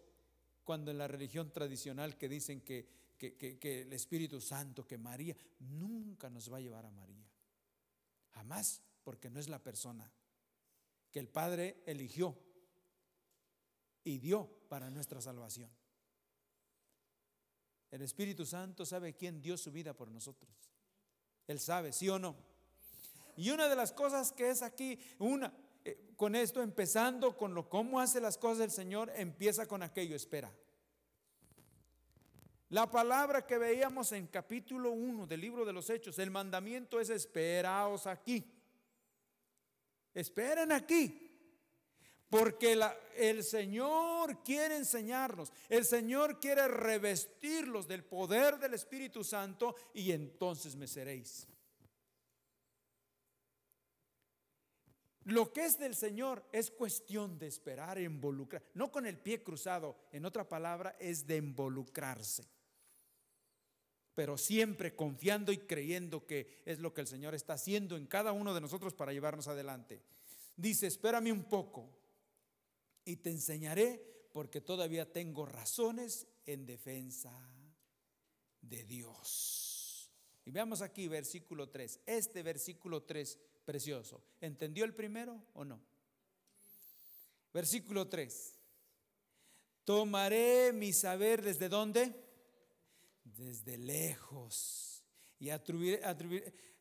[0.64, 2.88] cuando en la religión tradicional que dicen que,
[3.18, 7.28] que, el Espíritu Santo, que María, nunca nos va a llevar a María.
[8.30, 10.12] Jamás, porque no es la persona
[11.10, 12.38] que el Padre eligió
[14.04, 15.72] y dio para nuestra salvación.
[17.92, 20.50] El Espíritu Santo sabe quién dio su vida por nosotros.
[21.48, 22.36] Él sabe, sí o no.
[23.36, 27.68] Y una de las cosas que es aquí, una, eh, con esto, empezando con lo
[27.68, 30.52] cómo hace las cosas el Señor, empieza con aquello, espera.
[32.70, 37.10] La palabra que veíamos en capítulo 1 del libro de los Hechos, el mandamiento es
[37.10, 38.50] esperaos aquí.
[40.14, 41.31] Esperen aquí.
[42.32, 42.80] Porque
[43.18, 50.78] el Señor quiere enseñarnos, el Señor quiere revestirlos del poder del Espíritu Santo y entonces
[50.78, 51.46] me seréis.
[55.26, 59.98] Lo que es del Señor es cuestión de esperar, involucrar, no con el pie cruzado,
[60.14, 62.46] en otra palabra, es de involucrarse.
[64.16, 68.32] Pero siempre confiando y creyendo que es lo que el Señor está haciendo en cada
[68.32, 70.02] uno de nosotros para llevarnos adelante.
[70.56, 72.01] Dice, espérame un poco
[73.06, 77.32] y te enseñaré porque todavía tengo razones en defensa
[78.62, 80.10] de Dios.
[80.46, 82.02] Y veamos aquí versículo 3.
[82.06, 84.24] Este versículo 3 precioso.
[84.40, 85.82] ¿Entendió el primero o no?
[87.54, 88.60] Versículo 3.
[89.84, 92.16] Tomaré mi saber desde dónde?
[93.24, 95.04] Desde lejos.
[95.40, 96.02] Y atribuiré,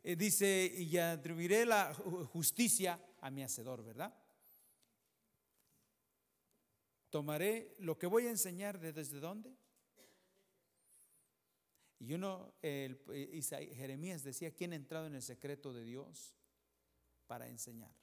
[0.03, 4.15] eh, dice, y atribuiré la justicia a mi hacedor, ¿verdad?
[7.11, 9.55] Tomaré lo que voy a enseñar de desde dónde.
[11.99, 12.99] Y uno, el,
[13.75, 16.35] Jeremías decía, ¿quién ha entrado en el secreto de Dios?
[17.31, 17.95] para enseñar.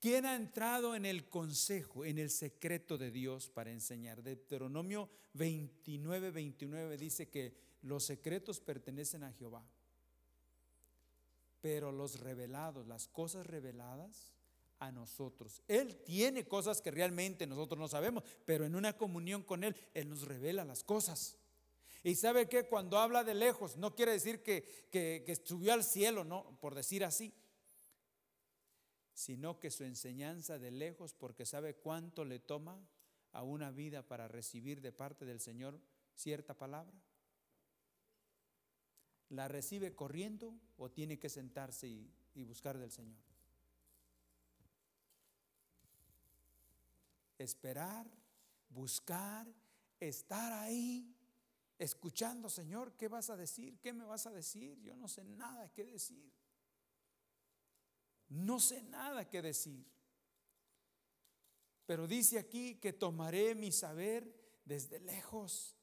[0.00, 4.22] ¿Quién ha entrado en el consejo, en el secreto de Dios para enseñar?
[4.22, 9.62] Deuteronomio 29, 29 dice que los secretos pertenecen a Jehová,
[11.60, 14.33] pero los revelados, las cosas reveladas,
[14.84, 15.62] a nosotros.
[15.66, 20.08] Él tiene cosas que realmente nosotros no sabemos, pero en una comunión con Él, Él
[20.08, 21.38] nos revela las cosas.
[22.02, 26.22] Y sabe que cuando habla de lejos, no quiere decir que, que, subió al cielo,
[26.22, 27.32] no, por decir así,
[29.14, 32.86] sino que su enseñanza de lejos, porque sabe cuánto le toma
[33.32, 35.80] a una vida para recibir de parte del Señor
[36.14, 36.94] cierta palabra.
[39.30, 43.33] ¿La recibe corriendo o tiene que sentarse y, y buscar del Señor?
[47.38, 48.06] Esperar,
[48.68, 49.46] buscar,
[50.00, 51.14] estar ahí
[51.78, 53.78] escuchando, Señor, ¿qué vas a decir?
[53.80, 54.80] ¿Qué me vas a decir?
[54.80, 56.32] Yo no sé nada que decir.
[58.28, 59.86] No sé nada que decir.
[61.86, 65.76] Pero dice aquí que tomaré mi saber desde lejos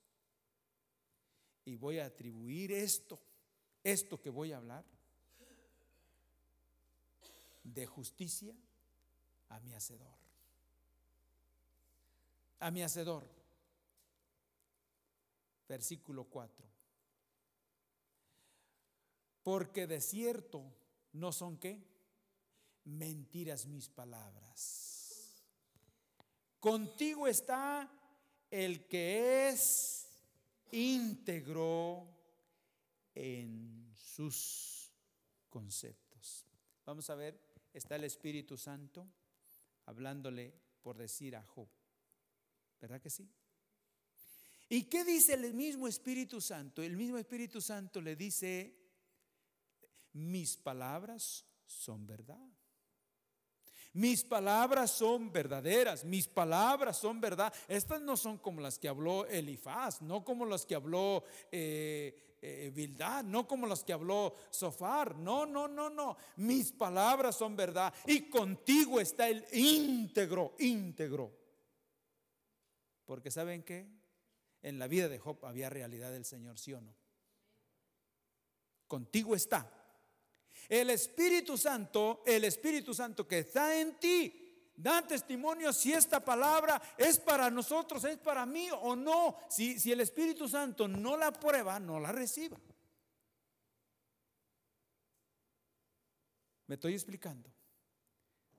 [1.63, 3.19] y voy a atribuir esto,
[3.83, 4.83] esto que voy a hablar,
[7.63, 8.55] de justicia
[9.49, 10.20] a mi hacedor.
[12.61, 13.41] A mi hacedor
[15.71, 16.67] versículo 4.
[19.41, 20.61] Porque de cierto
[21.13, 21.81] no son qué?
[22.83, 25.45] Mentiras mis palabras.
[26.59, 27.89] Contigo está
[28.49, 30.09] el que es
[30.71, 32.05] íntegro
[33.15, 34.91] en sus
[35.49, 36.45] conceptos.
[36.85, 37.39] Vamos a ver,
[37.73, 39.07] está el Espíritu Santo
[39.85, 41.69] hablándole por decir a Job.
[42.81, 43.29] ¿Verdad que sí?
[44.69, 46.81] ¿Y qué dice el mismo Espíritu Santo?
[46.81, 48.75] El mismo Espíritu Santo le dice,
[50.13, 52.49] mis palabras son verdad.
[53.93, 57.53] Mis palabras son verdaderas, mis palabras son verdad.
[57.67, 62.95] Estas no son como las que habló Elifaz, no como las que habló eh, eh,
[63.25, 65.17] no como las que habló Sofar.
[65.17, 66.15] No, no, no, no.
[66.37, 71.40] Mis palabras son verdad y contigo está el íntegro, íntegro.
[73.11, 73.89] Porque ¿saben qué?
[74.61, 76.95] en la vida de Job había realidad del Señor, ¿sí o no?
[78.87, 79.69] Contigo está.
[80.69, 86.81] El Espíritu Santo, el Espíritu Santo que está en ti, da testimonio si esta palabra
[86.97, 89.39] es para nosotros, es para mí o no.
[89.49, 92.57] Si, el Espíritu Santo no la prueba, no la reciba.
[96.65, 97.51] Me estoy explicando.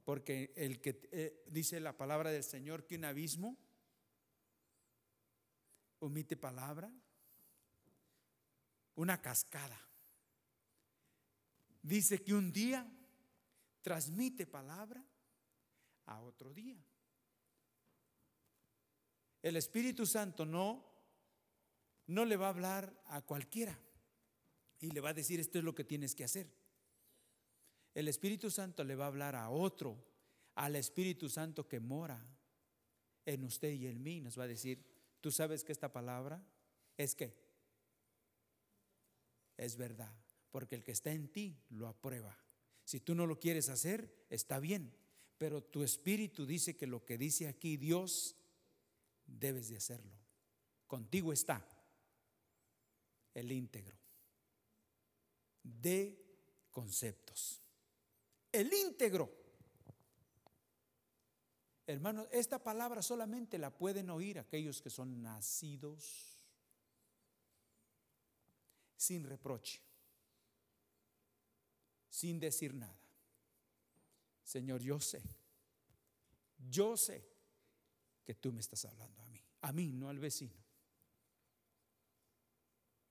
[0.05, 3.57] Porque el que eh, dice la palabra del Señor que un abismo
[6.03, 6.93] omite palabra,
[8.97, 9.81] una cascada.
[11.83, 12.87] Dice que un día
[13.81, 15.05] transmite palabra
[16.07, 16.77] a otro día.
[19.43, 20.93] El Espíritu Santo no
[22.09, 23.79] no le va a hablar a cualquiera
[24.81, 26.53] y le va a decir esto es lo que tienes que hacer.
[27.95, 29.97] El Espíritu Santo le va a hablar a otro,
[30.57, 32.21] al Espíritu Santo que mora
[33.25, 34.85] en usted y en mí, nos va a decir,
[35.23, 36.45] Tú sabes que esta palabra
[36.99, 37.33] es que
[39.57, 40.13] es verdad,
[40.51, 42.37] porque el que está en ti lo aprueba.
[42.85, 44.93] Si tú no lo quieres hacer, está bien,
[45.39, 48.37] pero tu espíritu dice que lo que dice aquí Dios,
[49.25, 50.19] debes de hacerlo.
[50.89, 51.65] Contigo está
[53.33, 53.97] el íntegro
[55.63, 56.19] de
[56.73, 57.63] conceptos.
[58.51, 59.42] El íntegro.
[61.87, 66.39] Hermanos, esta palabra solamente la pueden oír aquellos que son nacidos
[68.97, 69.81] sin reproche,
[72.09, 73.01] sin decir nada.
[74.45, 75.23] Señor, yo sé,
[76.71, 77.27] yo sé
[78.25, 80.63] que tú me estás hablando a mí, a mí, no al vecino.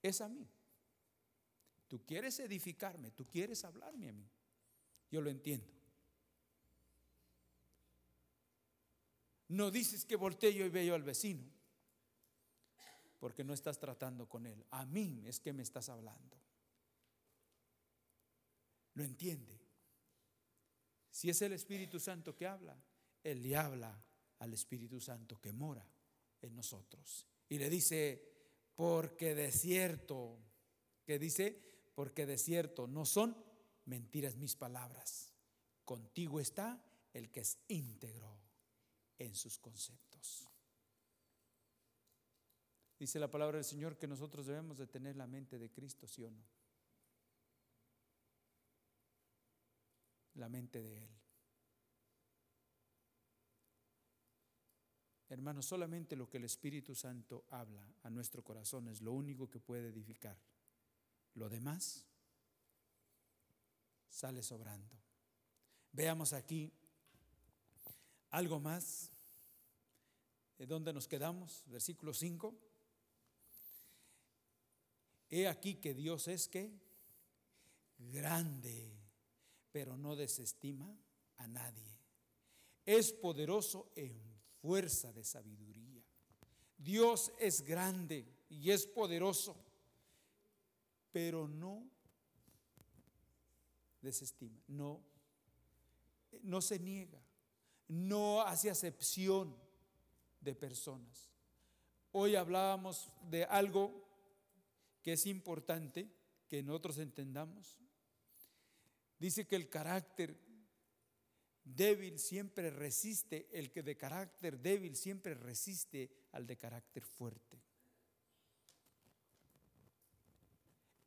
[0.01, 0.47] Es a mí.
[1.87, 4.29] Tú quieres edificarme, tú quieres hablarme a mí.
[5.11, 5.80] Yo lo entiendo.
[9.51, 11.43] No dices que volteo y veo al vecino,
[13.19, 14.65] porque no estás tratando con él.
[14.71, 16.37] A mí es que me estás hablando.
[18.93, 19.59] ¿Lo entiende?
[21.09, 22.81] Si es el Espíritu Santo que habla,
[23.23, 24.01] Él le habla
[24.39, 25.85] al Espíritu Santo que mora
[26.41, 27.27] en nosotros.
[27.49, 28.23] Y le dice,
[28.73, 30.39] porque de cierto,
[31.03, 33.35] que dice, porque de cierto no son
[33.83, 35.33] mentiras mis palabras.
[35.83, 36.81] Contigo está
[37.11, 38.50] el que es íntegro
[39.21, 40.47] en sus conceptos.
[42.97, 46.23] Dice la palabra del Señor que nosotros debemos de tener la mente de Cristo, ¿sí
[46.23, 46.43] o no?
[50.35, 51.09] La mente de Él.
[55.29, 59.59] Hermanos, solamente lo que el Espíritu Santo habla a nuestro corazón es lo único que
[59.59, 60.37] puede edificar.
[61.35, 62.05] Lo demás
[64.09, 64.95] sale sobrando.
[65.93, 66.73] Veamos aquí
[68.31, 69.10] algo más.
[70.61, 71.63] ¿De dónde nos quedamos?
[71.65, 72.55] Versículo 5.
[75.31, 76.71] He aquí que Dios es que
[77.97, 78.95] grande,
[79.71, 80.95] pero no desestima
[81.37, 81.97] a nadie.
[82.85, 84.21] Es poderoso en
[84.61, 86.03] fuerza de sabiduría.
[86.77, 89.55] Dios es grande y es poderoso,
[91.11, 91.89] pero no
[93.99, 95.01] desestima, no,
[96.43, 97.19] no se niega,
[97.87, 99.70] no hace acepción
[100.41, 101.31] de personas.
[102.11, 103.91] Hoy hablábamos de algo
[105.01, 106.11] que es importante
[106.47, 107.77] que nosotros entendamos.
[109.17, 110.37] Dice que el carácter
[111.63, 117.61] débil siempre resiste, el que de carácter débil siempre resiste al de carácter fuerte.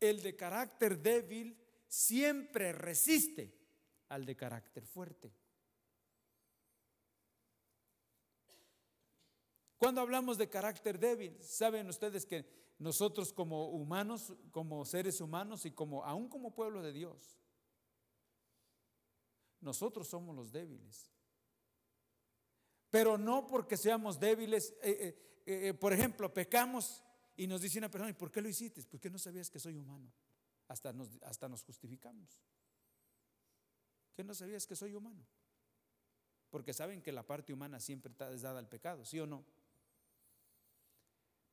[0.00, 1.58] El de carácter débil
[1.88, 3.52] siempre resiste
[4.08, 5.32] al de carácter fuerte.
[9.84, 12.46] Cuando hablamos de carácter débil, saben ustedes que
[12.78, 17.38] nosotros como humanos, como seres humanos y como aún como pueblo de Dios,
[19.60, 21.12] nosotros somos los débiles.
[22.88, 27.04] Pero no porque seamos débiles, eh, eh, eh, por ejemplo, pecamos
[27.36, 28.82] y nos dice una persona, ¿y por qué lo hiciste?
[28.84, 30.10] Porque no sabías que soy humano.
[30.66, 32.40] Hasta nos, hasta nos justificamos.
[34.14, 35.26] ¿Qué no sabías que soy humano?
[36.48, 39.44] Porque saben que la parte humana siempre está dada al pecado, ¿sí o no?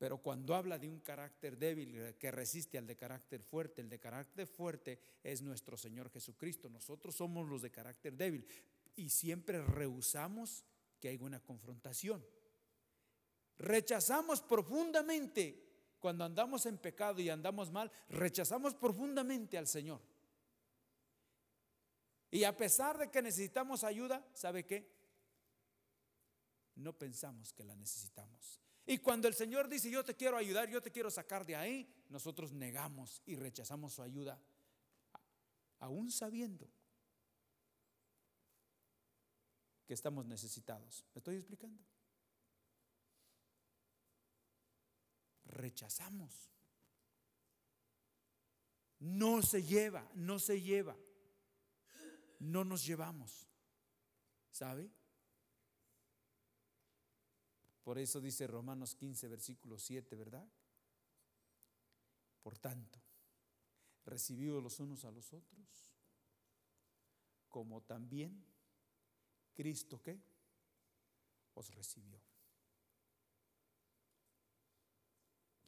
[0.02, 4.00] Pero cuando habla de un carácter débil que resiste al de carácter fuerte, el de
[4.00, 6.68] carácter fuerte es nuestro Señor Jesucristo.
[6.68, 8.44] Nosotros somos los de carácter débil
[8.96, 10.64] y siempre rehusamos
[10.98, 12.26] que haya una confrontación.
[13.58, 20.00] Rechazamos profundamente cuando andamos en pecado y andamos mal, rechazamos profundamente al Señor.
[22.28, 24.84] Y a pesar de que necesitamos ayuda, ¿sabe qué?
[26.74, 28.62] No pensamos que la necesitamos.
[28.86, 31.88] Y cuando el Señor dice, yo te quiero ayudar, yo te quiero sacar de ahí,
[32.08, 34.40] nosotros negamos y rechazamos su ayuda,
[35.78, 36.68] aún sabiendo
[39.86, 41.04] que estamos necesitados.
[41.14, 41.82] ¿Me estoy explicando?
[45.52, 46.50] rechazamos.
[48.98, 50.96] No se lleva, no se lleva.
[52.38, 53.48] No nos llevamos.
[54.50, 54.90] ¿Sabe?
[57.82, 60.46] Por eso dice Romanos 15, versículo 7, ¿verdad?
[62.42, 63.00] Por tanto,
[64.04, 65.92] recibidos los unos a los otros,
[67.48, 68.44] como también
[69.54, 70.20] Cristo que
[71.54, 72.20] os recibió.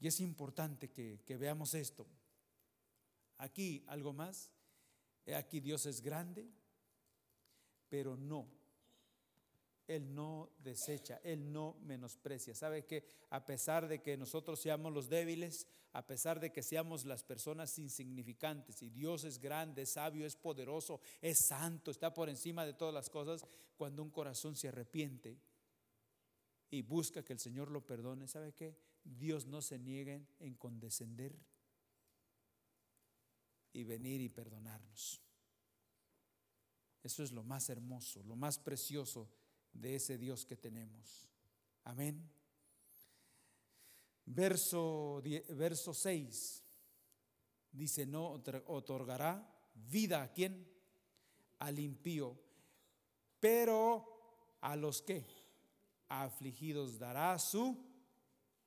[0.00, 2.06] Y es importante que, veamos esto.
[3.38, 4.50] Aquí algo más.
[5.34, 6.46] Aquí Dios es grande,
[7.88, 8.46] pero no
[9.86, 12.54] Él no desecha, Él no menosprecia.
[12.54, 17.04] ¿Sabe que a pesar de que nosotros seamos los débiles, a pesar de que seamos
[17.04, 22.28] las personas insignificantes, y Dios es grande, es sabio, es poderoso, es santo, está por
[22.28, 23.44] encima de todas las cosas,
[23.76, 25.38] cuando un corazón se arrepiente
[26.70, 28.76] y busca que el Señor lo perdone, ¿sabe qué?
[29.04, 31.36] Dios no se niega en condescender
[33.72, 35.20] y venir y perdonarnos.
[37.02, 39.28] Eso es lo más hermoso, lo más precioso
[39.74, 41.28] de ese Dios que tenemos.
[41.84, 42.30] Amén.
[44.26, 46.62] Verso, verso 6
[47.72, 50.66] dice, no otorgará vida a quien?
[51.58, 52.38] Al impío,
[53.40, 55.26] pero a los que
[56.08, 57.92] afligidos dará su...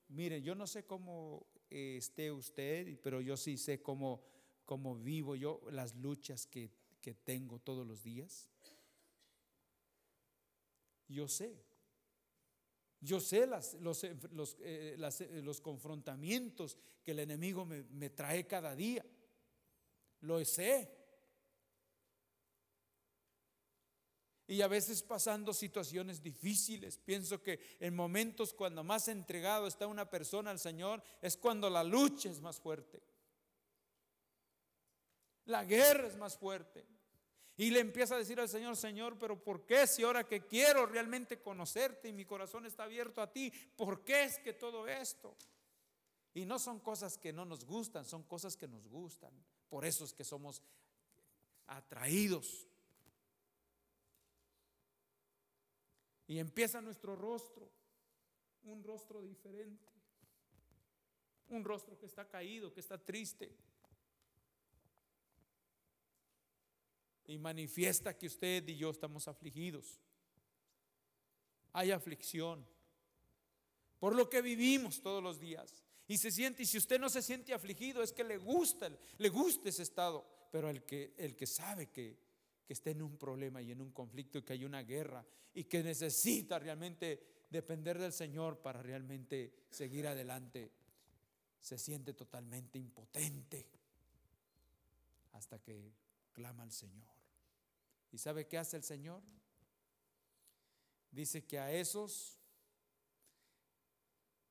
[0.09, 4.23] Miren, yo no sé cómo esté usted, pero yo sí sé cómo,
[4.65, 8.47] cómo vivo yo las luchas que, que tengo todos los días.
[11.07, 11.63] Yo sé.
[12.99, 18.75] Yo sé los, los, eh, eh, los, confrontamientos que el enemigo me, me trae cada
[18.75, 19.05] día.
[20.21, 20.97] Lo sé.
[24.47, 26.97] Y a veces pasando situaciones difíciles.
[26.97, 31.83] Pienso que en momentos cuando más entregado está una persona al Señor es cuando la
[31.83, 33.01] lucha es más fuerte.
[35.45, 36.85] La guerra es más fuerte.
[37.59, 40.85] Y le empieza a decir al Señor, Señor, pero ¿por qué si ahora que quiero
[40.85, 45.35] realmente conocerte y mi corazón está abierto a ti, ¿por qué es que todo esto?
[46.35, 49.31] Y no son cosas que no nos gustan, son cosas que nos gustan.
[49.69, 50.61] Por eso es que somos
[51.65, 52.67] atraídos.
[56.27, 57.71] Y empieza nuestro rostro,
[58.65, 59.89] un rostro diferente,
[61.47, 63.55] un rostro que está caído, que está triste.
[67.27, 69.99] Y manifiesta que usted y yo estamos afligidos.
[71.73, 72.65] Hay aflicción
[73.99, 75.83] por lo que vivimos todos los días.
[76.07, 79.29] Y se siente, y si usted no se siente afligido, es que le gusta, le
[79.29, 80.25] gusta ese estado.
[80.51, 82.17] Pero el que, el que sabe que,
[82.65, 85.65] que está en un problema y en un conflicto y que hay una guerra y
[85.65, 90.71] que necesita realmente depender del Señor para realmente seguir adelante,
[91.59, 93.67] se siente totalmente impotente
[95.33, 95.91] hasta que
[96.33, 97.16] clama al Señor.
[98.11, 99.21] ¿Y sabe qué hace el Señor?
[101.11, 102.39] Dice que a esos,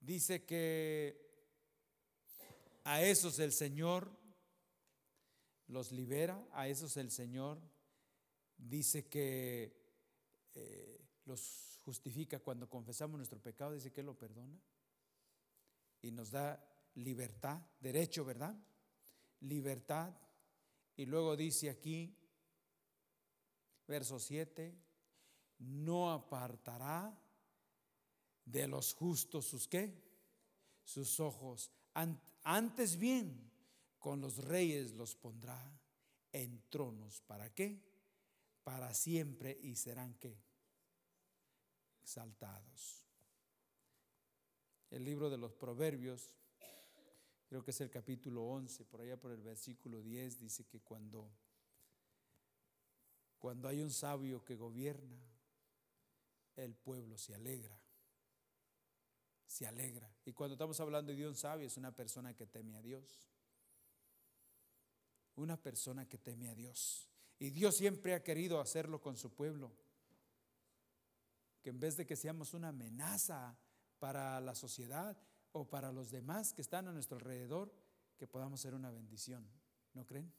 [0.00, 1.26] dice que
[2.84, 4.10] a esos el Señor
[5.68, 7.60] los libera, a esos el Señor
[8.56, 9.76] dice que
[10.54, 14.58] eh, los justifica cuando confesamos nuestro pecado, dice que lo perdona
[16.02, 16.62] y nos da
[16.94, 18.56] libertad, derecho, ¿verdad?
[19.40, 20.14] Libertad.
[20.96, 22.16] Y luego dice aquí,
[23.86, 24.74] verso 7,
[25.58, 27.16] no apartará
[28.44, 30.02] de los justos sus qué?
[30.84, 31.70] Sus ojos.
[32.42, 33.50] Antes bien,
[33.98, 35.80] con los reyes los pondrá
[36.32, 37.20] en tronos.
[37.22, 37.82] ¿Para qué?
[38.62, 40.38] Para siempre y serán qué?
[42.02, 43.04] Exaltados.
[44.90, 46.36] El libro de los Proverbios,
[47.48, 51.28] creo que es el capítulo 11, por allá por el versículo 10, dice que cuando
[53.38, 55.20] cuando hay un sabio que gobierna,
[56.56, 57.78] el pueblo se alegra.
[59.46, 60.10] Se alegra.
[60.24, 63.30] Y cuando estamos hablando de un sabio, es una persona que teme a Dios.
[65.36, 67.08] Una persona que teme a Dios.
[67.38, 69.72] Y Dios siempre ha querido hacerlo con su pueblo.
[71.62, 73.56] Que en vez de que seamos una amenaza
[73.98, 75.16] para la sociedad
[75.52, 77.72] o para los demás que están a nuestro alrededor,
[78.16, 79.46] que podamos ser una bendición.
[79.92, 80.32] ¿No creen?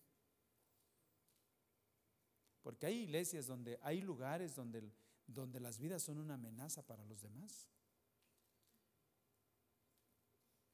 [2.68, 4.92] Porque hay iglesias donde, hay lugares donde,
[5.26, 7.66] donde las vidas son una amenaza para los demás.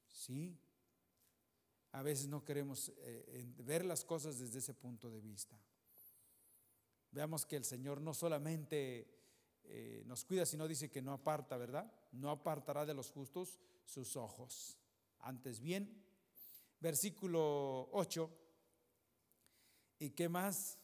[0.07, 0.57] Sí.
[1.91, 5.55] A veces no queremos eh, ver las cosas desde ese punto de vista.
[7.11, 9.07] Veamos que el Señor no solamente
[9.63, 11.93] eh, nos cuida, sino dice que no aparta, ¿verdad?
[12.11, 14.79] No apartará de los justos sus ojos.
[15.19, 16.03] Antes bien,
[16.79, 18.31] versículo 8.
[19.99, 20.79] ¿Y qué más?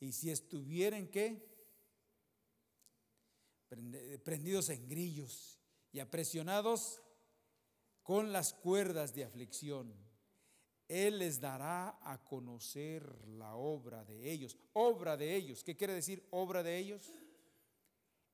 [0.00, 1.46] Y si estuvieran qué?
[4.24, 5.58] Prendidos en grillos
[5.92, 7.02] y apresionados
[8.02, 9.92] con las cuerdas de aflicción,
[10.86, 14.56] Él les dará a conocer la obra de ellos.
[14.72, 15.62] Obra de ellos.
[15.62, 17.12] ¿Qué quiere decir obra de ellos?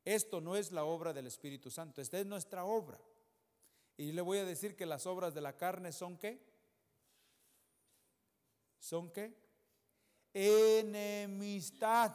[0.05, 3.01] Esto no es la obra del Espíritu Santo, esta es nuestra obra.
[3.97, 6.41] Y le voy a decir que las obras de la carne son qué?
[8.79, 9.44] ¿Son qué?
[10.35, 12.15] Enemistad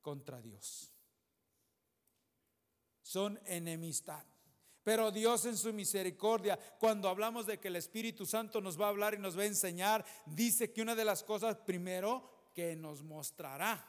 [0.00, 0.88] contra Dios.
[3.02, 4.24] son enemistad.
[4.82, 8.88] Pero Dios en su misericordia, cuando hablamos de que el Espíritu Santo nos va a
[8.88, 13.02] hablar y nos va a enseñar, dice que una de las cosas primero que nos
[13.02, 13.86] mostrará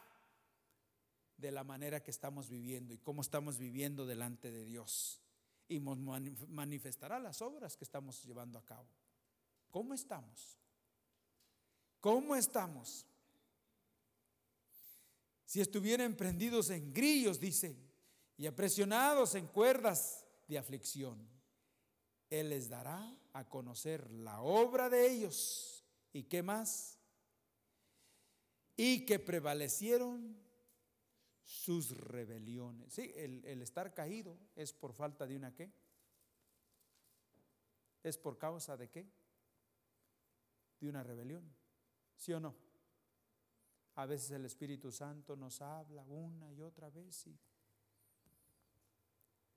[1.37, 5.21] de la manera que estamos viviendo y cómo estamos viviendo delante de Dios.
[5.67, 8.87] Y manifestará las obras que estamos llevando a cabo.
[9.71, 10.59] ¿Cómo estamos?
[12.03, 13.07] ¿Cómo estamos?
[15.45, 17.77] Si estuvieran prendidos en grillos, dice,
[18.35, 21.25] y apresionados en cuerdas de aflicción,
[22.29, 25.85] Él les dará a conocer la obra de ellos.
[26.11, 26.99] ¿Y qué más?
[28.75, 30.37] Y que prevalecieron
[31.45, 32.95] sus rebeliones.
[32.95, 35.71] Sí, el, el estar caído es por falta de una qué.
[38.03, 39.09] ¿Es por causa de qué?
[40.81, 41.62] De una rebelión.
[42.17, 42.55] ¿Sí o no?
[43.95, 47.37] A veces el Espíritu Santo nos habla una y otra vez y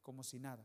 [0.03, 0.65] como si nada.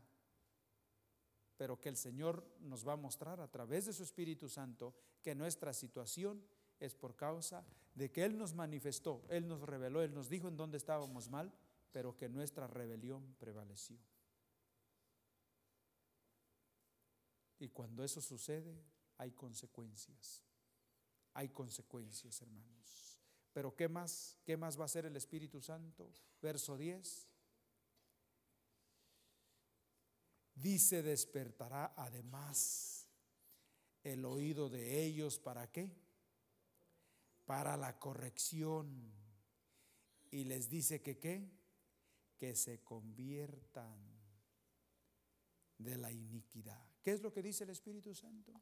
[1.56, 5.34] Pero que el Señor nos va a mostrar a través de su Espíritu Santo que
[5.34, 6.44] nuestra situación
[6.78, 7.64] es por causa
[7.94, 11.52] de que Él nos manifestó, Él nos reveló, Él nos dijo en dónde estábamos mal,
[11.92, 13.98] pero que nuestra rebelión prevaleció.
[17.58, 18.82] Y cuando eso sucede,
[19.18, 20.42] hay consecuencias.
[21.34, 23.18] Hay consecuencias, hermanos.
[23.52, 24.38] Pero ¿qué más?
[24.44, 26.10] ¿Qué más va a hacer el Espíritu Santo?
[26.40, 27.28] Verso 10.
[30.54, 33.08] Dice, despertará además
[34.04, 35.90] el oído de ellos para qué?
[37.46, 39.12] Para la corrección.
[40.30, 41.50] Y les dice que qué?
[42.38, 43.98] Que se conviertan
[45.78, 46.86] de la iniquidad.
[47.02, 48.52] ¿Qué es lo que dice el Espíritu Santo?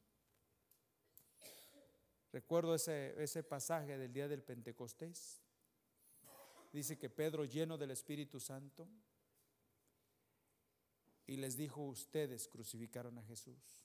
[2.33, 5.43] Recuerdo ese, ese pasaje del día del Pentecostés.
[6.73, 8.89] Dice que Pedro, lleno del Espíritu Santo,
[11.27, 13.85] y les dijo, ustedes crucificaron a Jesús,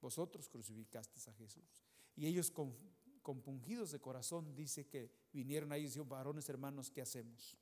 [0.00, 1.86] vosotros crucificasteis a Jesús.
[2.16, 2.52] Y ellos
[3.22, 7.56] compungidos de corazón, dice que vinieron ahí y dijeron, varones hermanos, ¿qué hacemos?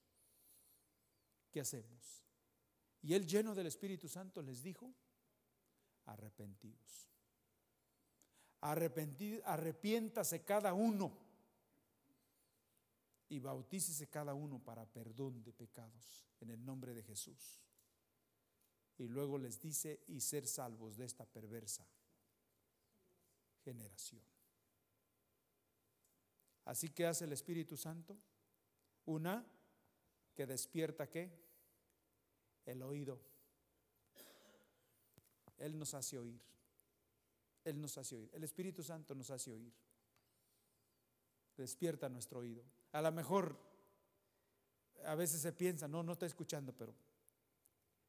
[1.50, 2.24] ¿Qué hacemos?
[3.00, 4.94] Y él lleno del Espíritu Santo les dijo,
[6.04, 7.11] arrepentidos
[8.62, 11.12] arrepiéntase cada uno
[13.28, 17.60] y bautícese cada uno para perdón de pecados en el nombre de Jesús.
[18.98, 21.86] Y luego les dice, y ser salvos de esta perversa
[23.64, 24.22] generación.
[26.64, 28.16] Así que hace el Espíritu Santo.
[29.06, 29.44] Una
[30.34, 31.30] que despierta qué?
[32.64, 33.20] El oído.
[35.58, 36.40] Él nos hace oír.
[37.64, 38.30] Él nos hace oír.
[38.32, 39.72] El Espíritu Santo nos hace oír.
[41.56, 42.64] Despierta nuestro oído.
[42.92, 43.58] A lo mejor
[45.04, 46.94] a veces se piensa, no, no está escuchando, pero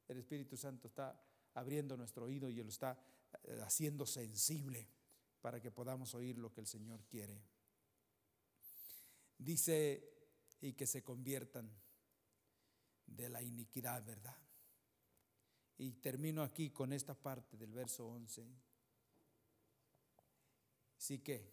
[0.07, 1.19] el Espíritu Santo está
[1.55, 2.97] abriendo nuestro oído y lo está
[3.43, 4.87] eh, haciendo sensible
[5.41, 7.41] para que podamos oír lo que el Señor quiere.
[9.37, 10.13] Dice,
[10.61, 11.69] y que se conviertan
[13.05, 14.37] de la iniquidad, ¿verdad?
[15.77, 18.47] Y termino aquí con esta parte del verso 11.
[21.03, 21.45] Sí que,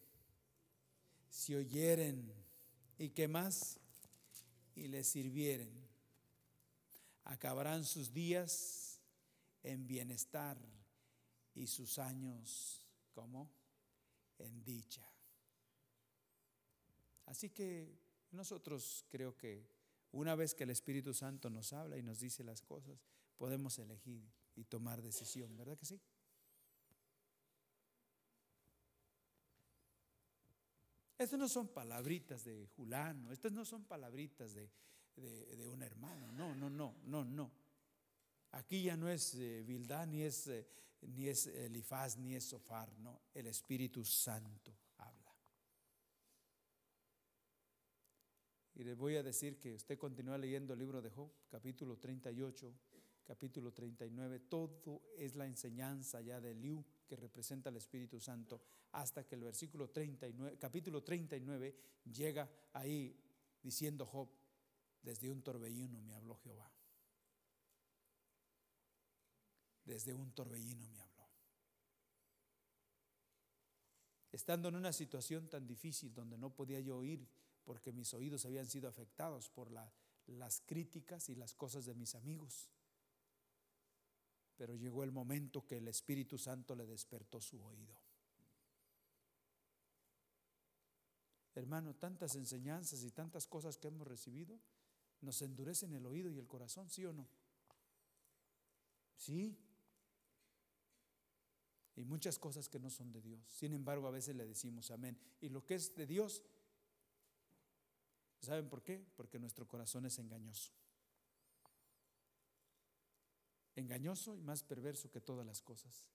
[1.29, 2.33] si oyeren
[2.99, 3.81] y qué más,
[4.77, 5.69] y les sirvieren,
[7.25, 9.01] acabarán sus días
[9.65, 10.57] en bienestar
[11.57, 13.51] y sus años como
[14.39, 15.05] en dicha.
[17.27, 17.99] Así que
[18.31, 19.67] nosotros creo que
[20.13, 23.01] una vez que el Espíritu Santo nos habla y nos dice las cosas,
[23.37, 24.23] podemos elegir
[24.55, 26.01] y tomar decisión, ¿verdad que sí?
[31.21, 34.71] Estas no son palabritas de Julano, estas no son palabritas de,
[35.69, 37.53] un hermano, no, no, no, no, no.
[38.53, 39.63] Aquí ya no es eh,
[40.09, 40.67] ni es, eh,
[41.03, 45.37] ni es Elifaz, ni es Sofar, no, el Espíritu Santo habla.
[48.77, 52.75] Y les voy a decir que usted continúa leyendo el libro de Job, capítulo 38,
[53.27, 59.27] capítulo 39, todo es la enseñanza ya de Liu que representa el Espíritu Santo, hasta
[59.27, 63.21] que el versículo 39, capítulo 39 llega ahí
[63.61, 64.29] diciendo Job,
[65.03, 66.71] desde un torbellino me habló Jehová.
[69.85, 71.29] Desde un torbellino me habló.
[74.31, 77.27] Estando en una situación tan difícil donde no podía yo oír
[77.65, 82.71] porque mis oídos habían sido afectados por las críticas y las cosas de mis amigos
[84.61, 87.97] pero llegó el momento que el Espíritu Santo le despertó su oído.
[91.55, 94.61] Hermano, tantas enseñanzas y tantas cosas que hemos recibido
[95.23, 97.27] nos endurecen el oído y el corazón, ¿sí o no?
[99.17, 99.57] Sí.
[101.97, 103.41] Y muchas cosas que no son de Dios.
[103.49, 105.19] Sin embargo, a veces le decimos amén.
[105.41, 106.43] Y lo que es de Dios,
[108.43, 109.03] ¿saben por qué?
[109.17, 110.71] Porque nuestro corazón es engañoso.
[113.77, 116.07] Engañoso y más perverso que todas las cosas.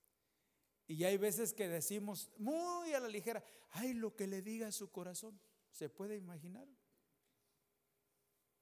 [0.88, 4.72] Y hay veces que decimos muy a la ligera, ay, lo que le diga a
[4.72, 5.40] su corazón.
[5.72, 6.68] ¿Se puede imaginar?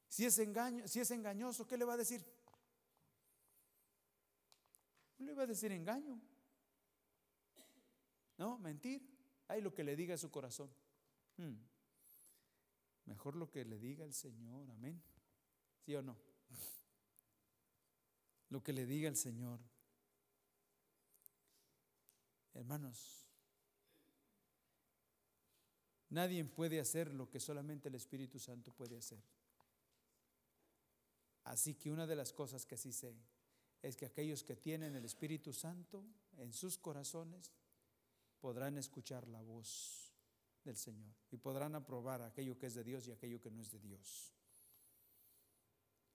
[0.08, 2.24] Si es, engaño, si es engañoso, ¿qué le va a decir?
[5.18, 6.22] No le va a decir engaño.
[8.38, 9.02] No, mentir.
[9.48, 10.72] Ay, lo que le diga a su corazón.
[11.38, 11.56] Hmm.
[13.06, 14.70] Mejor lo que le diga el Señor.
[14.72, 15.02] Amén.
[15.86, 16.18] ¿Sí o no?
[18.54, 19.60] Lo que le diga el Señor.
[22.54, 23.26] Hermanos,
[26.10, 29.24] nadie puede hacer lo que solamente el Espíritu Santo puede hacer.
[31.46, 33.16] Así que una de las cosas que sí sé
[33.82, 36.06] es que aquellos que tienen el Espíritu Santo
[36.38, 37.52] en sus corazones
[38.40, 40.14] podrán escuchar la voz
[40.64, 43.72] del Señor y podrán aprobar aquello que es de Dios y aquello que no es
[43.72, 44.32] de Dios.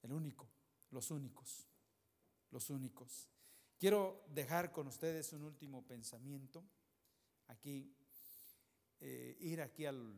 [0.03, 0.49] El único,
[0.93, 1.67] los únicos,
[2.51, 3.29] los únicos.
[3.79, 6.65] Quiero dejar con ustedes un último pensamiento.
[7.49, 7.95] Aquí,
[9.01, 10.15] eh, ir aquí al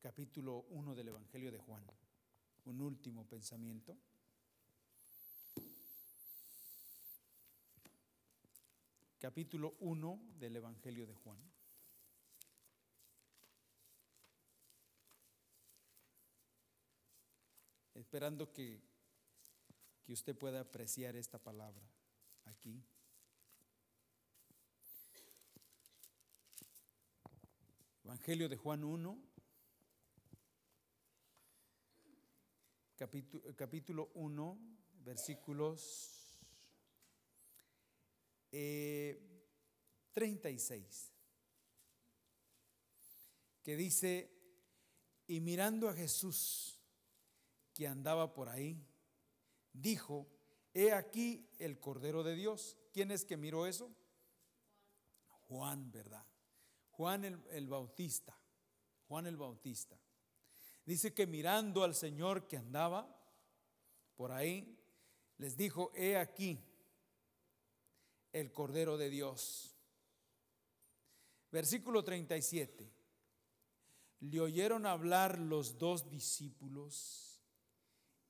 [0.00, 1.84] capítulo 1 del Evangelio de Juan.
[2.66, 3.96] Un último pensamiento.
[9.18, 11.38] Capítulo 1 del Evangelio de Juan.
[17.94, 18.80] Esperando que,
[20.08, 21.86] que usted pueda apreciar esta palabra
[22.46, 22.82] aquí.
[28.02, 29.22] Evangelio de Juan 1,
[32.96, 34.58] capítulo, capítulo 1,
[35.04, 36.40] versículos
[38.50, 39.20] 36, eh,
[43.62, 44.30] que dice,
[45.26, 46.80] y mirando a Jesús
[47.74, 48.87] que andaba por ahí,
[49.72, 50.28] dijo,
[50.74, 52.76] he aquí el Cordero de Dios.
[52.92, 53.90] ¿Quién es que miró eso?
[55.48, 56.24] Juan, ¿verdad?
[56.90, 58.36] Juan el, Bautista,
[59.06, 59.98] Juan el Bautista.
[60.84, 63.14] Dice que mirando al Señor que andaba
[64.16, 64.78] por ahí,
[65.36, 66.58] les dijo, he aquí
[68.32, 69.76] el Cordero de Dios.
[71.50, 72.92] Versículo 37.
[74.20, 77.27] Le oyeron hablar los dos discípulos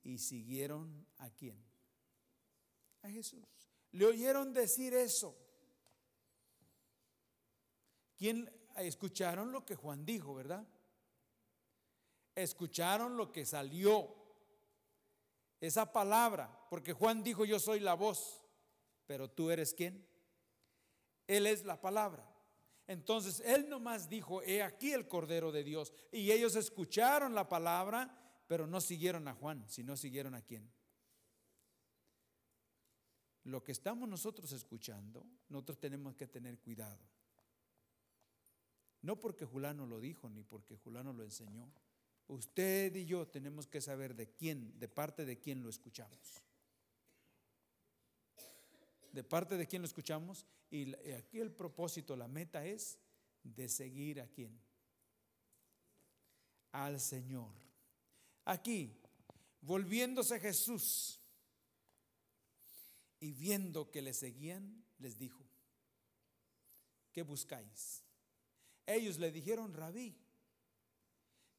[0.09, 1.63] y siguieron a quién?
[3.03, 3.45] A Jesús.
[3.91, 5.37] Le oyeron decir eso.
[8.17, 10.67] ¿Quién escucharon lo que Juan dijo, verdad?
[12.35, 14.15] Escucharon lo que salió,
[15.61, 18.41] esa palabra, porque Juan dijo, yo soy la voz,
[19.05, 20.07] pero tú eres quién?
[21.27, 22.27] Él es la palabra.
[22.87, 25.93] Entonces él nomás dijo, he aquí el Cordero de Dios.
[26.11, 30.67] Y ellos escucharon la palabra, pero no siguieron a Juan, sino siguieron a quién.
[33.43, 36.97] Lo que estamos nosotros escuchando, nosotros tenemos que tener cuidado.
[39.03, 41.71] No porque Julano lo dijo ni porque Julano lo enseñó.
[42.27, 46.41] Usted y yo tenemos que saber de quién, de parte de quién lo escuchamos.
[49.13, 50.47] De parte de quién lo escuchamos.
[50.71, 52.97] Y aquí el propósito, la meta es
[53.43, 54.59] de seguir a quién.
[56.71, 57.68] Al Señor.
[58.49, 58.99] Aquí,
[59.61, 61.19] volviéndose Jesús
[63.19, 65.45] y viendo que le seguían, les dijo,
[67.11, 68.03] ¿qué buscáis?
[68.87, 70.17] Ellos le dijeron rabí,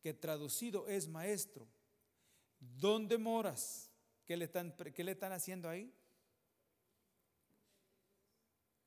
[0.01, 1.69] que traducido es maestro.
[2.59, 3.93] ¿Dónde moras?
[4.25, 5.95] ¿Qué le están, haciendo ahí?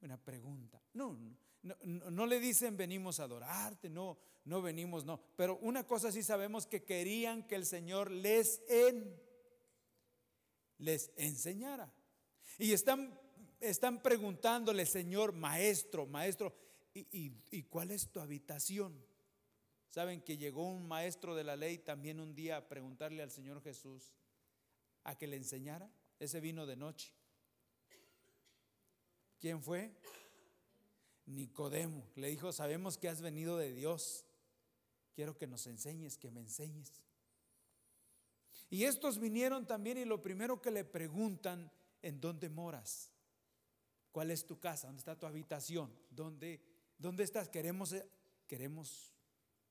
[0.01, 0.81] Una pregunta.
[0.91, 1.17] No,
[1.61, 1.75] no,
[2.11, 5.21] no, le dicen venimos a adorarte, no, no venimos, no.
[5.35, 9.19] Pero una cosa sí sabemos que querían que el Señor les, en,
[10.77, 11.93] les enseñara.
[12.57, 13.19] Y están,
[13.59, 16.53] están preguntándole, Señor, maestro, maestro,
[16.93, 19.03] ¿Y, cuál es tu habitación?
[19.89, 23.61] Saben que llegó un maestro de la ley también un día a preguntarle al Señor
[23.61, 24.13] Jesús
[25.03, 25.91] a que le enseñara.
[26.19, 27.13] Ese vino de noche.
[29.39, 29.91] ¿Quién fue?
[31.25, 32.07] Nicodemo.
[32.15, 34.25] Le dijo, sabemos que has venido de Dios.
[35.13, 37.01] Quiero que nos enseñes, que me enseñes.
[38.69, 43.11] Y estos vinieron también y lo primero que le preguntan, ¿en dónde moras?
[44.11, 44.87] ¿Cuál es tu casa?
[44.87, 45.91] ¿Dónde está tu habitación?
[46.09, 46.61] ¿Dónde
[47.03, 47.49] ¿Dónde estás?
[47.49, 48.07] Queremos, eh,
[48.47, 49.13] queremos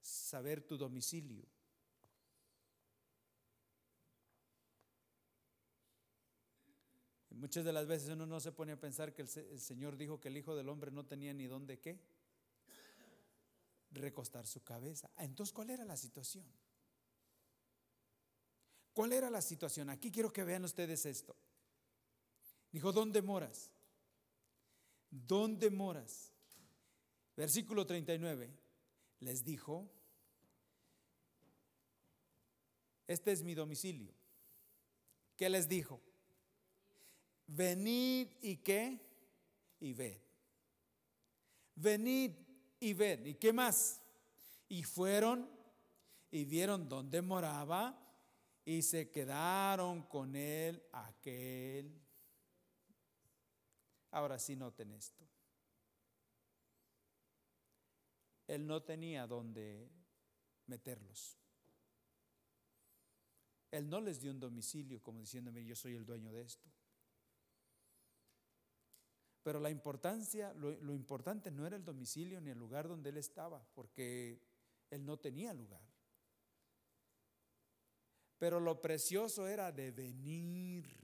[0.03, 1.47] saber tu domicilio.
[7.31, 10.21] muchas de las veces uno no se pone a pensar que el, el Señor dijo
[10.21, 11.99] que el Hijo del Hombre no tenía ni dónde qué
[13.93, 15.11] recostar su cabeza.
[15.19, 16.45] Entonces, ¿cuál era la situación?
[18.93, 19.91] ¿Cuál era la situación?
[19.91, 21.35] Aquí quiero que vean ustedes esto.
[22.71, 23.71] Dijo, ¿dónde moras?
[25.11, 26.33] ¿Dónde moras?
[27.37, 28.51] Versículo 39.
[29.21, 29.91] Les dijo,
[33.07, 34.13] este es mi domicilio.
[35.37, 36.01] ¿Qué les dijo?
[37.47, 39.01] Venid y qué?
[39.81, 40.19] Y ved.
[41.75, 42.33] Venid
[42.83, 43.25] y ved.
[43.25, 44.03] ¿Y qué más?
[44.69, 45.49] Y fueron
[46.33, 47.97] y vieron dónde moraba
[48.65, 51.97] y se quedaron con él aquel.
[54.11, 55.25] Ahora sí noten esto.
[58.49, 59.89] Él no tenía dónde
[60.67, 61.39] meterlos.
[63.71, 66.72] Él no les dio un domicilio como diciéndome yo soy el dueño de esto.
[69.43, 73.65] Pero la importancia, lo, importante no era el domicilio ni el lugar donde él estaba,
[73.75, 74.41] porque
[74.91, 75.83] él no tenía lugar.
[78.39, 80.97] Pero lo precioso era de venir,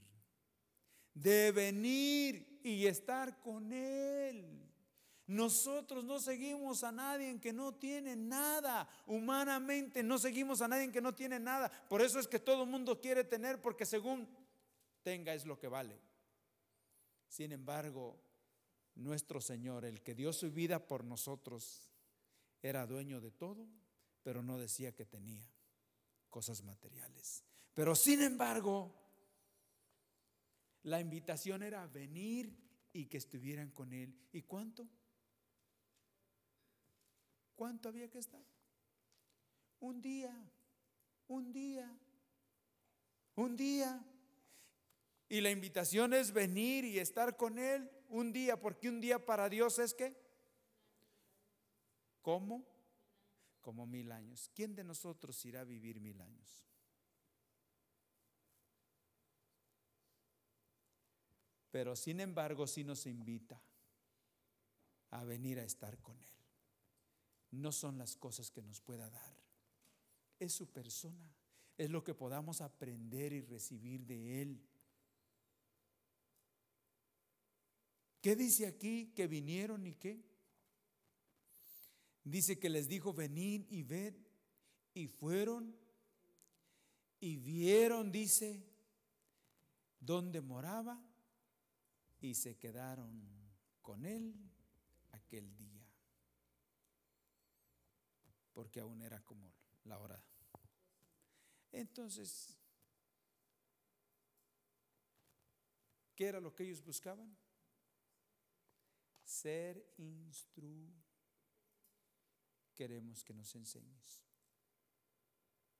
[1.15, 4.69] de venir y estar con él.
[5.27, 8.89] Nosotros no seguimos a nadie que no tiene nada.
[9.07, 11.71] Humanamente no seguimos a nadie que no tiene nada.
[11.89, 14.29] Por eso es que todo el mundo quiere tener porque según
[15.03, 16.01] tenga es lo que vale.
[17.29, 18.28] Sin embargo,
[18.99, 21.89] nuestro Señor, el que dio su vida por nosotros,
[22.63, 23.69] era dueño de todo,
[24.23, 25.49] pero no decía que tenía
[26.29, 27.45] cosas materiales.
[27.75, 28.93] Pero sin embargo,
[30.83, 32.53] la invitación era venir
[32.93, 34.15] y que estuvieran con Él.
[34.33, 34.89] ¿Y cuánto?
[37.55, 38.45] ¿Cuánto había que estar?
[39.81, 40.35] Un día,
[41.29, 41.97] un día,
[43.37, 44.05] un día.
[45.29, 49.49] Y la invitación es venir y estar con Él un día, porque un día para
[49.49, 50.17] Dios es que,
[52.23, 52.67] ¿cómo?
[53.61, 54.51] Como mil años.
[54.55, 56.65] ¿Quién de nosotros irá a vivir mil años?
[61.71, 63.61] Pero sin embargo, sí nos invita
[65.11, 66.39] a venir a estar con Él
[67.51, 69.37] no son las cosas que nos pueda dar,
[70.39, 71.35] es su persona,
[71.77, 74.68] es lo que podamos aprender y recibir de Él.
[78.21, 79.13] ¿Qué dice aquí?
[79.15, 80.25] Que vinieron y qué?
[82.25, 84.15] Dice que les dijo, venid y ved,
[84.95, 85.77] y fueron
[87.21, 88.63] y vieron, dice,
[89.99, 91.03] dónde moraba,
[92.21, 93.27] y se quedaron
[93.83, 94.35] con él
[95.13, 95.79] aquel día
[98.59, 99.55] porque aún era como
[99.85, 100.21] la hora.
[101.71, 102.59] Entonces,
[106.17, 107.39] ¿qué era lo que ellos buscaban?
[109.29, 110.91] Ser instru.
[112.73, 114.25] Queremos que nos enseñes.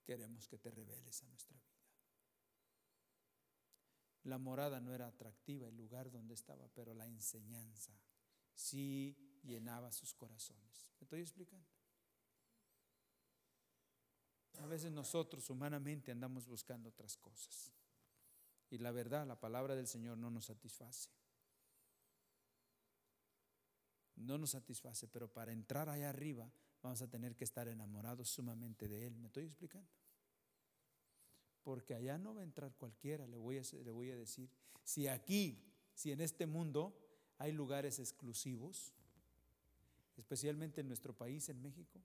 [0.03, 1.79] Queremos que te reveles a nuestra vida.
[4.25, 7.99] La morada no era atractiva, el lugar donde estaba, pero la enseñanza
[8.53, 10.91] sí llenaba sus corazones.
[10.99, 11.67] ¿Me estoy explicando?
[14.59, 17.73] A veces nosotros humanamente andamos buscando otras cosas.
[18.69, 21.09] Y la verdad, la palabra del Señor no nos satisface.
[24.19, 26.51] No nos satisface, pero para entrar allá arriba
[26.81, 29.17] vamos a tener que estar enamorados sumamente de Él.
[29.17, 29.89] ¿Me estoy explicando?
[31.63, 34.49] Porque allá no va a entrar cualquiera, le voy a, le voy a decir.
[34.83, 35.63] Si aquí,
[35.93, 36.97] si en este mundo
[37.37, 38.93] hay lugares exclusivos,
[40.17, 42.01] especialmente en nuestro país, en México,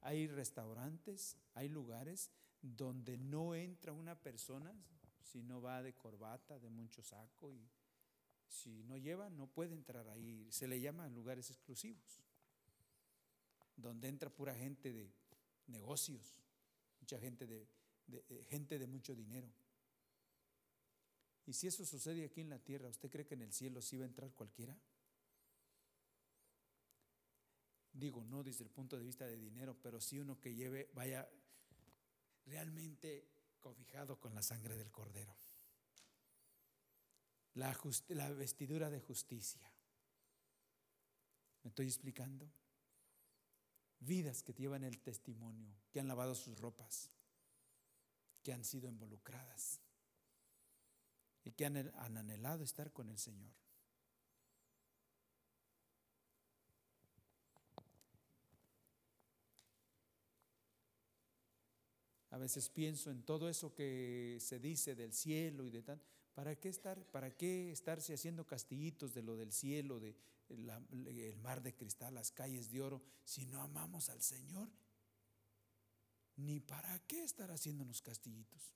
[0.00, 2.30] hay restaurantes, hay lugares
[2.60, 4.74] donde no entra una persona
[5.22, 7.68] si no va de corbata, de mucho saco y
[8.54, 10.46] si no lleva no puede entrar ahí.
[10.50, 12.22] Se le llama lugares exclusivos,
[13.76, 15.12] donde entra pura gente de
[15.66, 16.40] negocios,
[17.00, 17.68] mucha gente de,
[18.06, 19.52] de gente de mucho dinero.
[21.46, 23.98] Y si eso sucede aquí en la tierra, ¿usted cree que en el cielo sí
[23.98, 24.78] va a entrar cualquiera?
[27.92, 31.28] Digo, no desde el punto de vista de dinero, pero sí uno que lleve, vaya
[32.46, 33.28] realmente
[33.60, 35.34] cobijado con la sangre del cordero.
[37.54, 37.72] La,
[38.32, 39.70] vestidura de justicia.
[41.62, 42.50] ¿Me estoy explicando?
[44.00, 47.10] Vidas que llevan el testimonio, que han lavado sus ropas,
[48.42, 49.80] que han sido involucradas
[51.44, 53.52] y que han anhelado estar con el Señor.
[62.30, 66.02] A veces pienso en todo eso que se dice del cielo y de tal.
[66.34, 70.16] ¿Para qué, estar, ¿Para qué estarse haciendo castillitos de lo del cielo, de
[70.48, 74.68] el mar de cristal, las calles de oro, si no amamos al Señor?
[76.36, 78.74] Ni para qué estar haciéndonos castillitos.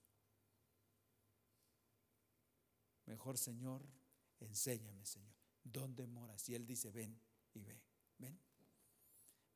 [3.07, 3.83] Mejor, Señor,
[4.39, 5.35] enséñame, Señor,
[5.65, 6.49] dónde moras.
[6.49, 7.19] Y Él dice, ven
[7.55, 7.83] y ve,
[8.19, 8.39] ven.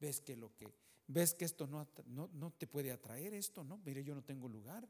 [0.01, 0.75] ¿Ves que lo que,
[1.07, 3.63] ves que esto no, no, no te puede atraer esto?
[3.63, 4.89] No, mire, yo no tengo lugar.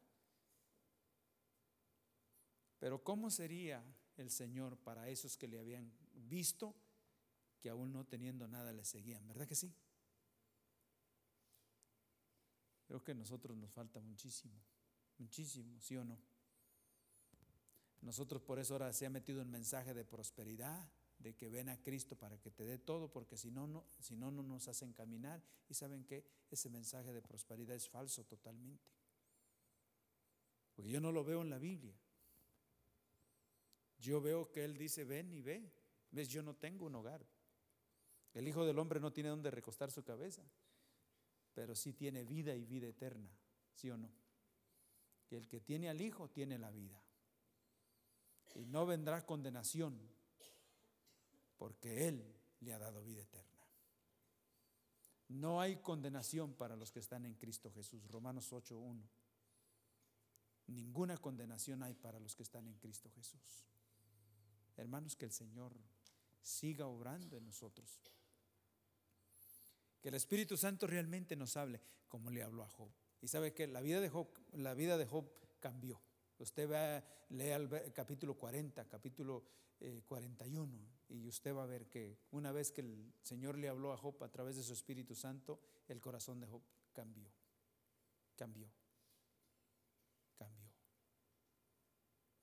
[2.82, 3.80] Pero ¿cómo sería
[4.16, 6.74] el Señor para esos que le habían visto,
[7.60, 9.24] que aún no teniendo nada le seguían?
[9.28, 9.72] ¿Verdad que sí?
[12.88, 14.60] Creo que a nosotros nos falta muchísimo,
[15.18, 16.18] muchísimo, ¿sí o no?
[18.00, 21.80] Nosotros por eso ahora se ha metido un mensaje de prosperidad, de que ven a
[21.80, 24.92] Cristo para que te dé todo, porque si no, no, si no, no nos hacen
[24.92, 25.40] caminar.
[25.68, 28.90] Y saben que ese mensaje de prosperidad es falso totalmente.
[30.74, 31.94] Porque yo no lo veo en la Biblia.
[34.02, 35.72] Yo veo que Él dice, ven y ve.
[36.10, 37.24] Ves, yo no tengo un hogar.
[38.34, 40.42] El Hijo del Hombre no tiene donde recostar su cabeza,
[41.54, 43.30] pero sí tiene vida y vida eterna,
[43.74, 44.10] ¿sí o no?
[45.28, 47.00] Que el que tiene al Hijo tiene la vida.
[48.56, 49.96] Y no vendrá condenación,
[51.56, 53.60] porque Él le ha dado vida eterna.
[55.28, 58.06] No hay condenación para los que están en Cristo Jesús.
[58.08, 59.00] Romanos 8.1.
[60.66, 63.71] Ninguna condenación hay para los que están en Cristo Jesús.
[64.76, 65.72] Hermanos, que el Señor
[66.42, 68.00] siga obrando en nosotros.
[70.00, 72.90] Que el Espíritu Santo realmente nos hable como le habló a Job.
[73.22, 75.98] Y sabe que la vida de Job, la vida de Job cambió.
[76.38, 79.44] Usted va, lea el capítulo 40, capítulo
[80.04, 80.76] 41,
[81.08, 83.96] eh, y usted va a ver que una vez que el Señor le habló a
[83.96, 86.62] Job a través de su Espíritu Santo, el corazón de Job
[86.92, 87.30] cambió.
[88.36, 88.68] Cambió.
[88.68, 88.81] Cambió.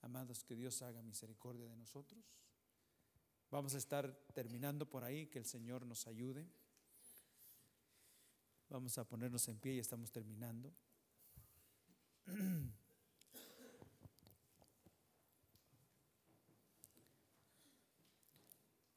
[0.02, 2.24] Amados, que Dios haga misericordia de nosotros.
[3.52, 6.48] Vamos a estar terminando por ahí, que el Señor nos ayude.
[8.70, 10.72] Vamos a ponernos en pie y estamos terminando.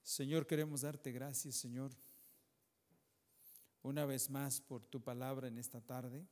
[0.03, 1.90] Señor, queremos darte gracias, Señor,
[3.82, 6.28] una vez más por tu palabra en esta tarde.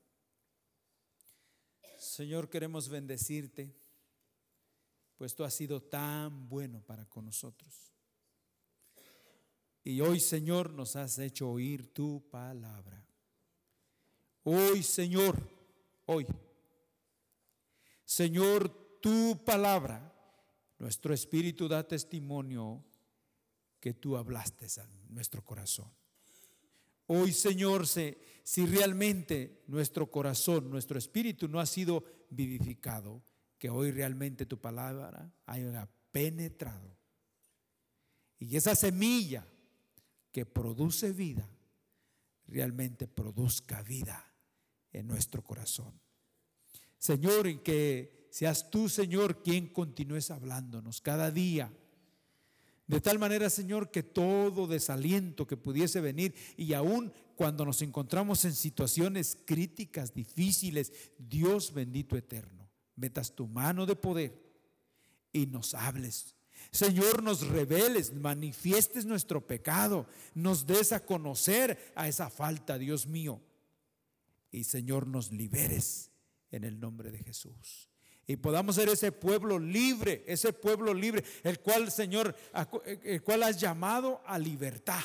[1.96, 3.74] Señor, queremos bendecirte
[5.20, 7.92] pues tú has sido tan bueno para con nosotros.
[9.84, 13.06] Y hoy, Señor, nos has hecho oír tu palabra.
[14.44, 15.36] Hoy, Señor,
[16.06, 16.26] hoy,
[18.02, 20.10] Señor, tu palabra,
[20.78, 22.82] nuestro espíritu da testimonio
[23.78, 25.92] que tú hablaste a nuestro corazón.
[27.08, 33.22] Hoy, Señor, si realmente nuestro corazón, nuestro espíritu no ha sido vivificado,
[33.61, 36.96] que hoy realmente tu palabra haya penetrado.
[38.38, 39.46] Y esa semilla
[40.32, 41.46] que produce vida,
[42.46, 44.32] realmente produzca vida
[44.92, 45.92] en nuestro corazón.
[46.96, 51.70] Señor, y que seas tú, Señor, quien continúes hablándonos cada día.
[52.86, 58.42] De tal manera, Señor, que todo desaliento que pudiese venir y aún cuando nos encontramos
[58.46, 62.59] en situaciones críticas, difíciles, Dios bendito eterno
[63.01, 64.38] metas tu mano de poder
[65.32, 66.36] y nos hables.
[66.70, 73.40] Señor, nos reveles, manifiestes nuestro pecado, nos des a conocer a esa falta, Dios mío.
[74.53, 76.11] Y Señor, nos liberes
[76.51, 77.88] en el nombre de Jesús.
[78.26, 82.36] Y podamos ser ese pueblo libre, ese pueblo libre, el cual, Señor,
[83.03, 85.03] el cual has llamado a libertad.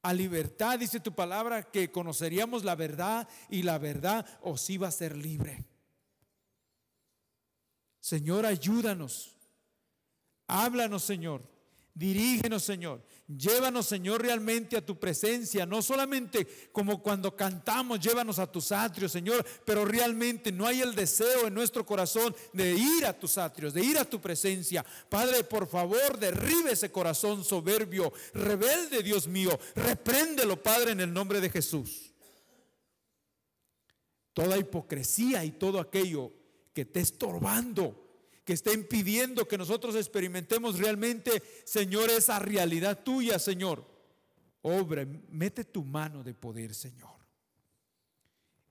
[0.00, 4.92] A libertad, dice tu palabra, que conoceríamos la verdad y la verdad os iba a
[4.92, 5.66] ser libre.
[8.08, 9.36] Señor, ayúdanos.
[10.46, 11.42] Háblanos, Señor.
[11.92, 13.04] Dirígenos, Señor.
[13.26, 15.66] Llévanos, Señor, realmente a tu presencia.
[15.66, 20.94] No solamente como cuando cantamos, llévanos a tus atrios, Señor, pero realmente no hay el
[20.94, 24.82] deseo en nuestro corazón de ir a tus atrios, de ir a tu presencia.
[25.10, 29.50] Padre, por favor, derribe ese corazón soberbio, rebelde, Dios mío.
[29.74, 32.14] Repréndelo, Padre, en el nombre de Jesús.
[34.32, 36.37] Toda hipocresía y todo aquello
[36.72, 38.08] que esté estorbando,
[38.44, 43.84] que esté impidiendo que nosotros experimentemos realmente, Señor, esa realidad tuya, Señor.
[44.62, 47.10] Obra, mete tu mano de poder, Señor.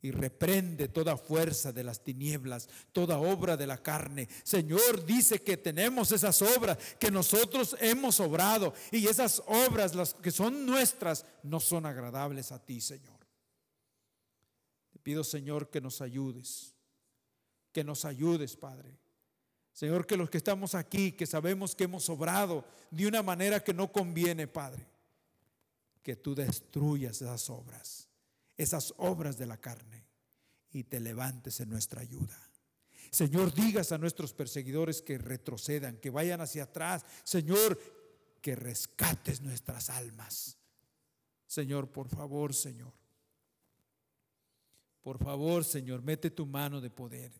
[0.01, 4.27] Y reprende toda fuerza de las tinieblas, toda obra de la carne.
[4.43, 8.73] Señor dice que tenemos esas obras, que nosotros hemos obrado.
[8.91, 13.19] Y esas obras, las que son nuestras, no son agradables a ti, Señor.
[14.91, 16.76] Te pido, Señor, que nos ayudes
[17.71, 18.97] que nos ayudes, Padre.
[19.73, 23.73] Señor, que los que estamos aquí, que sabemos que hemos obrado de una manera que
[23.73, 24.87] no conviene, Padre,
[26.01, 28.09] que tú destruyas esas obras,
[28.55, 30.07] esas obras de la carne
[30.71, 32.37] y te levantes en nuestra ayuda.
[33.11, 37.05] Señor, digas a nuestros perseguidores que retrocedan, que vayan hacia atrás.
[37.23, 37.79] Señor,
[38.41, 40.57] que rescates nuestras almas.
[41.45, 42.93] Señor, por favor, Señor.
[45.01, 47.31] Por favor, Señor, mete tu mano de poder.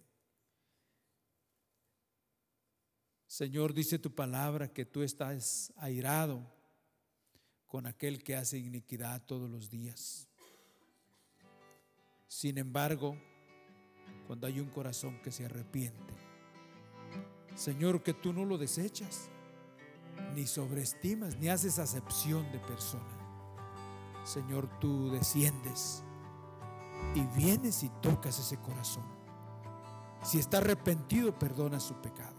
[3.28, 6.42] Señor, dice tu palabra que tú estás airado
[7.68, 10.30] con aquel que hace iniquidad todos los días.
[12.30, 13.18] Sin embargo,
[14.28, 16.14] cuando hay un corazón que se arrepiente,
[17.56, 19.30] Señor, que tú no lo desechas,
[20.34, 24.24] ni sobreestimas, ni haces acepción de persona.
[24.24, 26.02] Señor, tú desciendes
[27.14, 29.06] y vienes y tocas ese corazón.
[30.24, 32.37] Si está arrepentido, perdona su pecado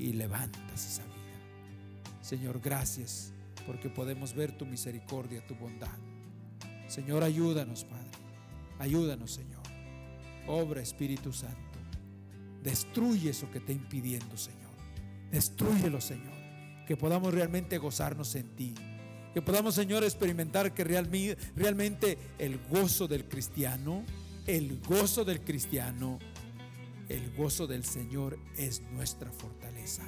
[0.00, 2.20] y levantas esa vida.
[2.22, 3.32] Señor, gracias
[3.66, 5.96] porque podemos ver tu misericordia, tu bondad.
[6.88, 8.10] Señor, ayúdanos, Padre.
[8.78, 9.62] Ayúdanos, Señor.
[10.46, 11.56] Obra Espíritu Santo.
[12.62, 14.70] Destruye eso que está impidiendo, Señor.
[15.30, 16.34] Destruyelo, Señor.
[16.86, 18.74] Que podamos realmente gozarnos en ti.
[19.34, 24.04] Que podamos, Señor, experimentar que realmente el gozo del cristiano,
[24.46, 26.18] el gozo del cristiano,
[27.10, 30.04] el gozo del Señor es nuestra fortaleza.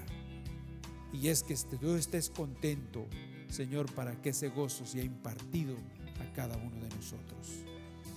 [1.12, 3.08] Y es que tú estés contento,
[3.48, 5.74] Señor, para que ese gozo sea impartido
[6.20, 7.64] a cada uno de nosotros.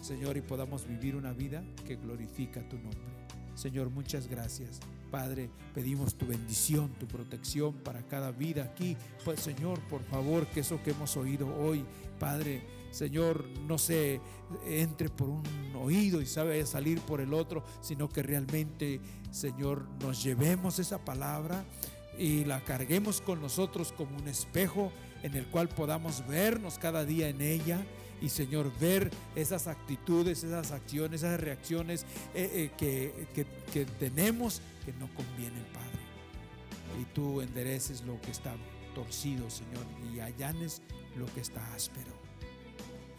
[0.04, 3.02] Señor, y podamos vivir una vida que glorifica tu nombre.
[3.56, 4.80] Señor, muchas gracias.
[5.16, 8.98] Padre, pedimos tu bendición, tu protección para cada vida aquí.
[9.24, 11.86] Pues Señor, por favor, que eso que hemos oído hoy,
[12.20, 14.20] Padre, Señor, no se
[14.68, 19.00] entre por un oído y sabe salir por el otro, sino que realmente,
[19.32, 21.64] Señor, nos llevemos esa palabra
[22.20, 24.92] y la carguemos con nosotros como un espejo
[25.24, 27.86] en el cual podamos vernos cada día en ella
[28.22, 32.04] y Señor, ver esas actitudes, esas acciones, esas reacciones
[32.34, 37.02] eh, eh, que, que tenemos que no convienen, Padre.
[37.02, 38.56] Y tú endereces lo que está
[38.94, 40.82] torcido, Señor, y allanes
[41.16, 42.26] lo que está áspero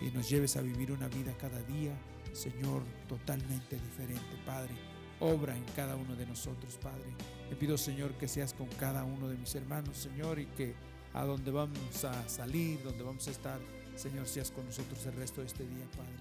[0.01, 1.97] y nos lleves a vivir una vida cada día,
[2.33, 4.75] Señor, totalmente diferente, Padre.
[5.21, 7.07] Obra en cada uno de nosotros, Padre.
[7.49, 10.75] Te pido, Señor, que seas con cada uno de mis hermanos, Señor, y que
[11.14, 13.59] a donde vamos a salir, donde vamos a estar,
[13.95, 16.12] Señor, seas con nosotros el resto de este día, Padre.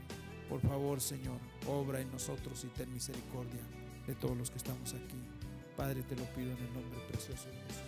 [0.48, 3.62] Por favor, Señor, obra en nosotros y ten misericordia
[4.08, 5.35] de todos los que estamos aquí.
[5.78, 7.84] Padre, te lo pido en el nombre precioso de Jesús.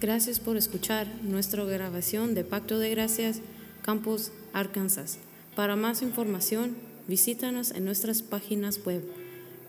[0.00, 3.40] Gracias por escuchar nuestra grabación de Pacto de Gracias,
[3.82, 5.18] Campus, Arkansas.
[5.54, 9.04] Para más información, visítanos en nuestras páginas web